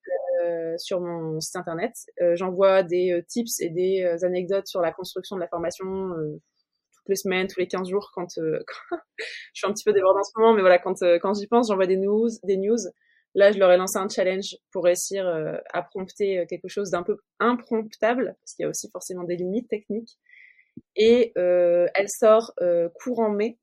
sur 0.77 0.99
mon 0.99 1.39
site 1.39 1.55
internet. 1.55 1.93
J'envoie 2.33 2.83
des 2.83 3.23
tips 3.27 3.61
et 3.61 3.69
des 3.69 4.03
anecdotes 4.23 4.67
sur 4.67 4.81
la 4.81 4.91
construction 4.91 5.37
de 5.37 5.41
la 5.41 5.47
formation 5.47 6.15
toutes 7.01 7.09
les 7.09 7.15
semaines, 7.15 7.47
tous 7.47 7.59
les 7.59 7.67
15 7.67 7.89
jours 7.89 8.11
quand, 8.13 8.37
euh, 8.37 8.59
je 9.17 9.25
suis 9.53 9.67
un 9.67 9.73
petit 9.73 9.83
peu 9.83 9.93
débordée 9.93 10.19
en 10.19 10.23
ce 10.23 10.31
moment, 10.37 10.53
mais 10.53 10.61
voilà, 10.61 10.77
quand, 10.77 11.01
euh, 11.01 11.17
quand 11.19 11.33
j'y 11.33 11.47
pense, 11.47 11.67
j'envoie 11.69 11.87
des 11.87 11.97
news, 11.97 12.29
des 12.43 12.57
news. 12.57 12.77
Là, 13.33 13.51
je 13.51 13.57
leur 13.57 13.71
ai 13.71 13.77
lancé 13.77 13.97
un 13.97 14.09
challenge 14.09 14.57
pour 14.71 14.83
réussir 14.83 15.25
euh, 15.25 15.55
à 15.73 15.81
prompter 15.81 16.45
quelque 16.49 16.67
chose 16.67 16.91
d'un 16.91 17.01
peu 17.01 17.17
impromptable, 17.39 18.35
parce 18.39 18.53
qu'il 18.53 18.63
y 18.63 18.65
a 18.65 18.69
aussi 18.69 18.89
forcément 18.91 19.23
des 19.23 19.37
limites 19.37 19.69
techniques. 19.69 20.19
Et 20.95 21.33
elle 21.35 22.09
sort 22.09 22.53
courant 22.95 23.29
mai, 23.29 23.57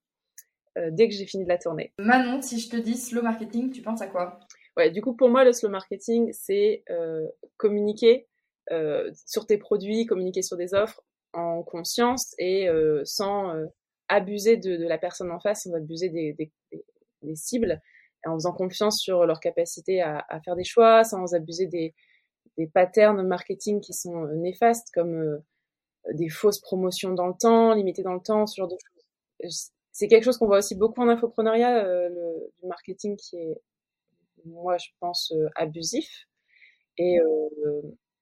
dès 0.76 1.08
que 1.08 1.14
j'ai 1.14 1.26
fini 1.26 1.44
de 1.44 1.48
la 1.48 1.58
tournée. 1.58 1.92
Manon, 1.98 2.40
si 2.42 2.60
je 2.60 2.68
te 2.68 2.76
dis 2.76 2.96
slow 2.96 3.22
marketing, 3.22 3.70
tu 3.70 3.82
penses 3.82 4.02
à 4.02 4.06
quoi? 4.06 4.38
Ouais, 4.76 4.90
du 4.90 5.02
coup, 5.02 5.14
pour 5.14 5.28
moi, 5.28 5.44
le 5.44 5.52
slow 5.52 5.70
marketing, 5.70 6.30
c'est 6.32 6.84
communiquer 7.56 8.26
sur 9.26 9.46
tes 9.46 9.58
produits, 9.58 10.06
communiquer 10.06 10.42
sur 10.42 10.56
des 10.56 10.74
offres 10.74 11.02
en 11.32 11.62
conscience 11.62 12.34
et 12.38 12.68
euh, 12.68 13.02
sans 13.04 13.54
euh, 13.54 13.66
abuser 14.08 14.56
de, 14.56 14.76
de, 14.76 14.86
la 14.86 14.98
personne 14.98 15.30
en 15.30 15.40
face, 15.40 15.64
sans 15.64 15.74
abuser 15.74 16.08
des, 16.08 16.32
des, 16.32 16.52
des, 17.22 17.36
cibles, 17.36 17.80
en 18.26 18.34
faisant 18.34 18.52
confiance 18.52 18.98
sur 19.00 19.26
leur 19.26 19.40
capacité 19.40 20.00
à, 20.00 20.24
à 20.28 20.40
faire 20.40 20.56
des 20.56 20.64
choix, 20.64 21.04
sans 21.04 21.34
abuser 21.34 21.66
des, 21.66 21.94
des 22.56 22.66
patterns 22.66 23.22
marketing 23.26 23.80
qui 23.80 23.92
sont 23.92 24.24
euh, 24.24 24.34
néfastes, 24.34 24.88
comme 24.94 25.42
des 26.14 26.28
fausses 26.28 26.60
promotions 26.60 27.12
dans 27.12 27.26
le 27.26 27.34
temps, 27.38 27.74
limitées 27.74 28.02
dans 28.02 28.14
le 28.14 28.22
temps, 28.22 28.46
ce 28.46 28.60
genre 28.60 28.68
de 28.68 28.76
choses. 29.40 29.70
C'est 29.92 30.08
quelque 30.08 30.24
chose 30.24 30.38
qu'on 30.38 30.46
voit 30.46 30.58
aussi 30.58 30.74
beaucoup 30.76 31.02
en 31.02 31.08
infopreneuriat, 31.08 31.82
le, 31.82 32.52
du 32.60 32.68
marketing 32.68 33.16
qui 33.16 33.36
est, 33.36 33.60
moi, 34.44 34.78
je 34.78 34.88
pense, 35.00 35.34
abusif. 35.56 36.28
Et 36.96 37.18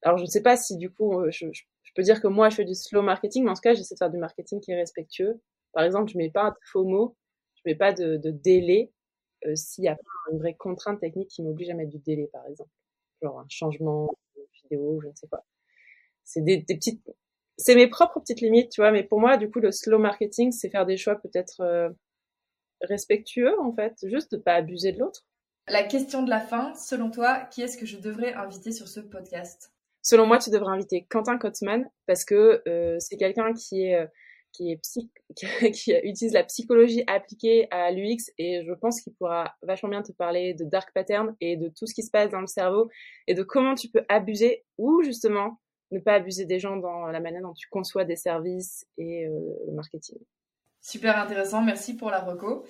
alors, 0.02 0.16
je 0.18 0.24
ne 0.24 0.28
sais 0.28 0.42
pas 0.42 0.56
si 0.56 0.76
du 0.78 0.90
coup, 0.90 1.22
je, 1.30 1.46
je 1.52 1.62
peux 1.96 2.02
dire 2.02 2.20
que 2.20 2.28
moi, 2.28 2.50
je 2.50 2.56
fais 2.56 2.64
du 2.64 2.74
slow 2.74 3.02
marketing, 3.02 3.44
mais 3.44 3.50
en 3.50 3.54
tout 3.54 3.62
cas, 3.62 3.74
j'essaie 3.74 3.94
de 3.94 3.98
faire 3.98 4.10
du 4.10 4.18
marketing 4.18 4.60
qui 4.60 4.70
est 4.70 4.76
respectueux. 4.76 5.40
Par 5.72 5.84
exemple, 5.84 6.10
je 6.10 6.18
mets 6.18 6.30
pas 6.30 6.50
de 6.50 6.56
faux 6.70 6.84
mots, 6.84 7.16
je 7.54 7.62
mets 7.66 7.74
pas 7.74 7.92
de, 7.92 8.16
de 8.16 8.30
délai 8.30 8.92
euh, 9.46 9.54
s'il 9.56 9.84
y 9.84 9.88
a 9.88 9.96
pas 9.96 10.32
une 10.32 10.38
vraie 10.38 10.54
contrainte 10.54 11.00
technique 11.00 11.28
qui 11.28 11.42
m'oblige 11.42 11.70
à 11.70 11.74
mettre 11.74 11.90
du 11.90 11.98
délai, 11.98 12.28
par 12.32 12.46
exemple. 12.46 12.70
Genre 13.22 13.38
un 13.38 13.46
changement 13.48 14.08
de 14.36 14.42
vidéo, 14.62 15.00
je 15.02 15.08
ne 15.08 15.14
sais 15.14 15.28
pas. 15.28 15.44
C'est 16.24 16.42
des, 16.42 16.58
des 16.58 16.76
petites, 16.76 17.02
c'est 17.56 17.74
mes 17.74 17.88
propres 17.88 18.20
petites 18.20 18.40
limites, 18.40 18.70
tu 18.70 18.80
vois. 18.80 18.90
Mais 18.90 19.02
pour 19.02 19.20
moi, 19.20 19.36
du 19.36 19.50
coup, 19.50 19.60
le 19.60 19.72
slow 19.72 19.98
marketing, 19.98 20.52
c'est 20.52 20.70
faire 20.70 20.86
des 20.86 20.96
choix 20.96 21.16
peut-être 21.16 21.60
euh, 21.60 21.88
respectueux, 22.82 23.58
en 23.60 23.72
fait, 23.72 23.94
juste 24.02 24.32
de 24.32 24.38
pas 24.38 24.54
abuser 24.54 24.92
de 24.92 24.98
l'autre. 24.98 25.24
La 25.68 25.82
question 25.82 26.22
de 26.22 26.30
la 26.30 26.40
fin, 26.40 26.74
selon 26.74 27.10
toi, 27.10 27.40
qui 27.50 27.62
est-ce 27.62 27.76
que 27.76 27.86
je 27.86 27.98
devrais 27.98 28.34
inviter 28.34 28.72
sur 28.72 28.86
ce 28.86 29.00
podcast? 29.00 29.72
Selon 30.06 30.24
moi, 30.24 30.38
tu 30.38 30.50
devrais 30.50 30.72
inviter 30.72 31.04
Quentin 31.10 31.36
Kotzmann 31.36 31.84
parce 32.06 32.24
que 32.24 32.62
euh, 32.68 32.96
c'est 33.00 33.16
quelqu'un 33.16 33.52
euh, 33.72 34.06
qui 34.52 35.92
utilise 36.04 36.32
la 36.32 36.44
psychologie 36.44 37.02
appliquée 37.08 37.66
à 37.72 37.90
l'UX 37.90 38.30
et 38.38 38.62
je 38.64 38.72
pense 38.74 39.00
qu'il 39.00 39.14
pourra 39.14 39.56
vachement 39.62 39.88
bien 39.88 40.02
te 40.02 40.12
parler 40.12 40.54
de 40.54 40.64
dark 40.64 40.92
pattern 40.94 41.34
et 41.40 41.56
de 41.56 41.72
tout 41.76 41.88
ce 41.88 41.94
qui 41.94 42.04
se 42.04 42.12
passe 42.12 42.30
dans 42.30 42.40
le 42.40 42.46
cerveau 42.46 42.88
et 43.26 43.34
de 43.34 43.42
comment 43.42 43.74
tu 43.74 43.88
peux 43.88 44.04
abuser 44.08 44.64
ou 44.78 45.02
justement 45.02 45.60
ne 45.90 45.98
pas 45.98 46.14
abuser 46.14 46.44
des 46.44 46.60
gens 46.60 46.76
dans 46.76 47.06
la 47.06 47.18
manière 47.18 47.42
dont 47.42 47.54
tu 47.54 47.66
conçois 47.68 48.04
des 48.04 48.14
services 48.14 48.86
et 48.98 49.26
euh, 49.26 49.32
le 49.66 49.72
marketing. 49.72 50.18
Super 50.86 51.18
intéressant, 51.18 51.62
merci 51.62 51.96
pour 51.96 52.10
la 52.10 52.20
reco. 52.20 52.62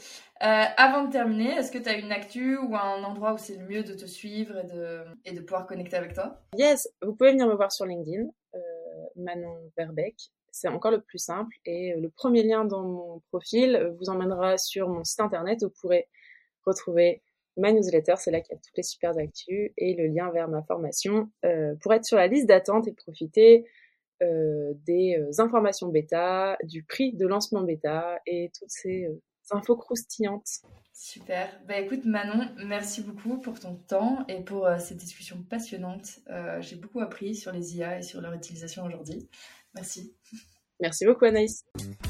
Euh, 0.43 0.65
avant 0.79 1.05
de 1.05 1.13
terminer, 1.13 1.51
est-ce 1.51 1.71
que 1.71 1.77
tu 1.77 1.87
as 1.91 1.99
une 1.99 2.11
actu 2.11 2.57
ou 2.57 2.75
un 2.75 3.05
endroit 3.05 3.35
où 3.35 3.37
c'est 3.37 3.59
le 3.59 3.67
mieux 3.67 3.83
de 3.83 3.93
te 3.93 4.07
suivre 4.07 4.57
et 5.27 5.33
de, 5.35 5.41
pouvoir 5.43 5.67
connecter 5.67 5.99
avec 5.99 6.15
toi? 6.15 6.41
Yes, 6.57 6.89
vous 7.03 7.15
pouvez 7.15 7.33
venir 7.33 7.47
me 7.47 7.55
voir 7.55 7.71
sur 7.71 7.85
LinkedIn, 7.85 8.27
euh, 8.55 8.59
Manon 9.17 9.71
Verbeck. 9.77 10.17
C'est 10.51 10.69
encore 10.69 10.93
le 10.93 11.03
plus 11.03 11.19
simple 11.19 11.55
et 11.67 11.93
euh, 11.93 12.01
le 12.01 12.09
premier 12.09 12.43
lien 12.43 12.65
dans 12.65 12.85
mon 12.85 13.23
profil 13.29 13.95
vous 13.99 14.09
emmènera 14.09 14.57
sur 14.57 14.89
mon 14.89 15.05
site 15.05 15.21
internet 15.21 15.59
où 15.61 15.67
vous 15.67 15.75
pourrez 15.79 16.09
retrouver 16.65 17.23
ma 17.59 17.71
newsletter, 17.71 18.15
c'est 18.17 18.31
là 18.31 18.41
qu'il 18.41 18.55
y 18.55 18.57
a 18.57 18.61
toutes 18.63 18.79
les 18.79 18.83
super 18.83 19.11
actus 19.19 19.73
et 19.77 19.95
le 19.95 20.07
lien 20.07 20.31
vers 20.31 20.49
ma 20.49 20.63
formation 20.63 21.31
pour 21.81 21.93
être 21.93 22.05
sur 22.05 22.17
la 22.17 22.27
liste 22.27 22.47
d'attente 22.47 22.87
et 22.87 22.93
profiter 22.93 23.67
des 24.21 25.19
euh, 25.19 25.43
informations 25.43 25.89
bêta, 25.89 26.57
du 26.65 26.83
prix 26.83 27.13
de 27.13 27.27
lancement 27.27 27.63
bêta 27.63 28.19
et 28.27 28.51
toutes 28.59 28.71
ces 28.71 29.05
euh, 29.05 29.21
infos 29.51 29.77
croustillantes. 29.77 30.49
Super. 30.93 31.49
Bah 31.69 31.79
écoute 31.79 32.05
Manon, 32.05 32.49
merci 32.65 33.03
beaucoup 33.03 33.39
pour 33.39 33.61
ton 33.61 33.77
temps 33.77 34.25
et 34.29 34.43
pour 34.43 34.67
cette 34.79 34.97
discussion 34.97 35.45
passionnante. 35.49 36.21
J'ai 36.61 36.77
beaucoup 36.77 37.01
appris 37.01 37.35
sur 37.35 37.53
les 37.53 37.77
IA 37.77 37.99
et 37.99 38.03
sur 38.03 38.23
leur 38.23 38.33
utilisation 38.33 38.85
aujourd'hui. 38.85 39.29
Merci. 39.75 40.15
Merci 40.81 41.07
beaucoup 41.07 41.25
Anaïs. 41.25 41.65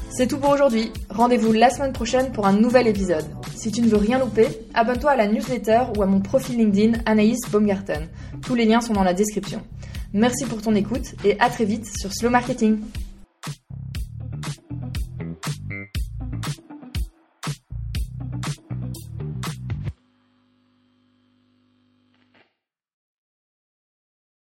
C'est 0.09 0.27
tout 0.27 0.39
pour 0.39 0.49
aujourd'hui. 0.49 0.91
Rendez-vous 1.09 1.53
la 1.53 1.69
semaine 1.69 1.93
prochaine 1.93 2.33
pour 2.33 2.45
un 2.47 2.53
nouvel 2.53 2.87
épisode. 2.87 3.25
Si 3.55 3.71
tu 3.71 3.81
ne 3.81 3.87
veux 3.87 3.97
rien 3.97 4.19
louper, 4.19 4.47
abonne-toi 4.73 5.11
à 5.11 5.15
la 5.15 5.27
newsletter 5.27 5.83
ou 5.97 6.01
à 6.01 6.05
mon 6.05 6.19
profil 6.19 6.57
LinkedIn 6.57 6.99
Anaïs 7.05 7.39
Baumgarten. 7.49 8.09
Tous 8.41 8.55
les 8.55 8.65
liens 8.65 8.81
sont 8.81 8.93
dans 8.93 9.03
la 9.03 9.13
description. 9.13 9.61
Merci 10.13 10.45
pour 10.45 10.61
ton 10.61 10.73
écoute 10.75 11.15
et 11.25 11.39
à 11.39 11.49
très 11.49 11.65
vite 11.65 11.85
sur 11.99 12.13
Slow 12.13 12.29
Marketing. 12.29 12.79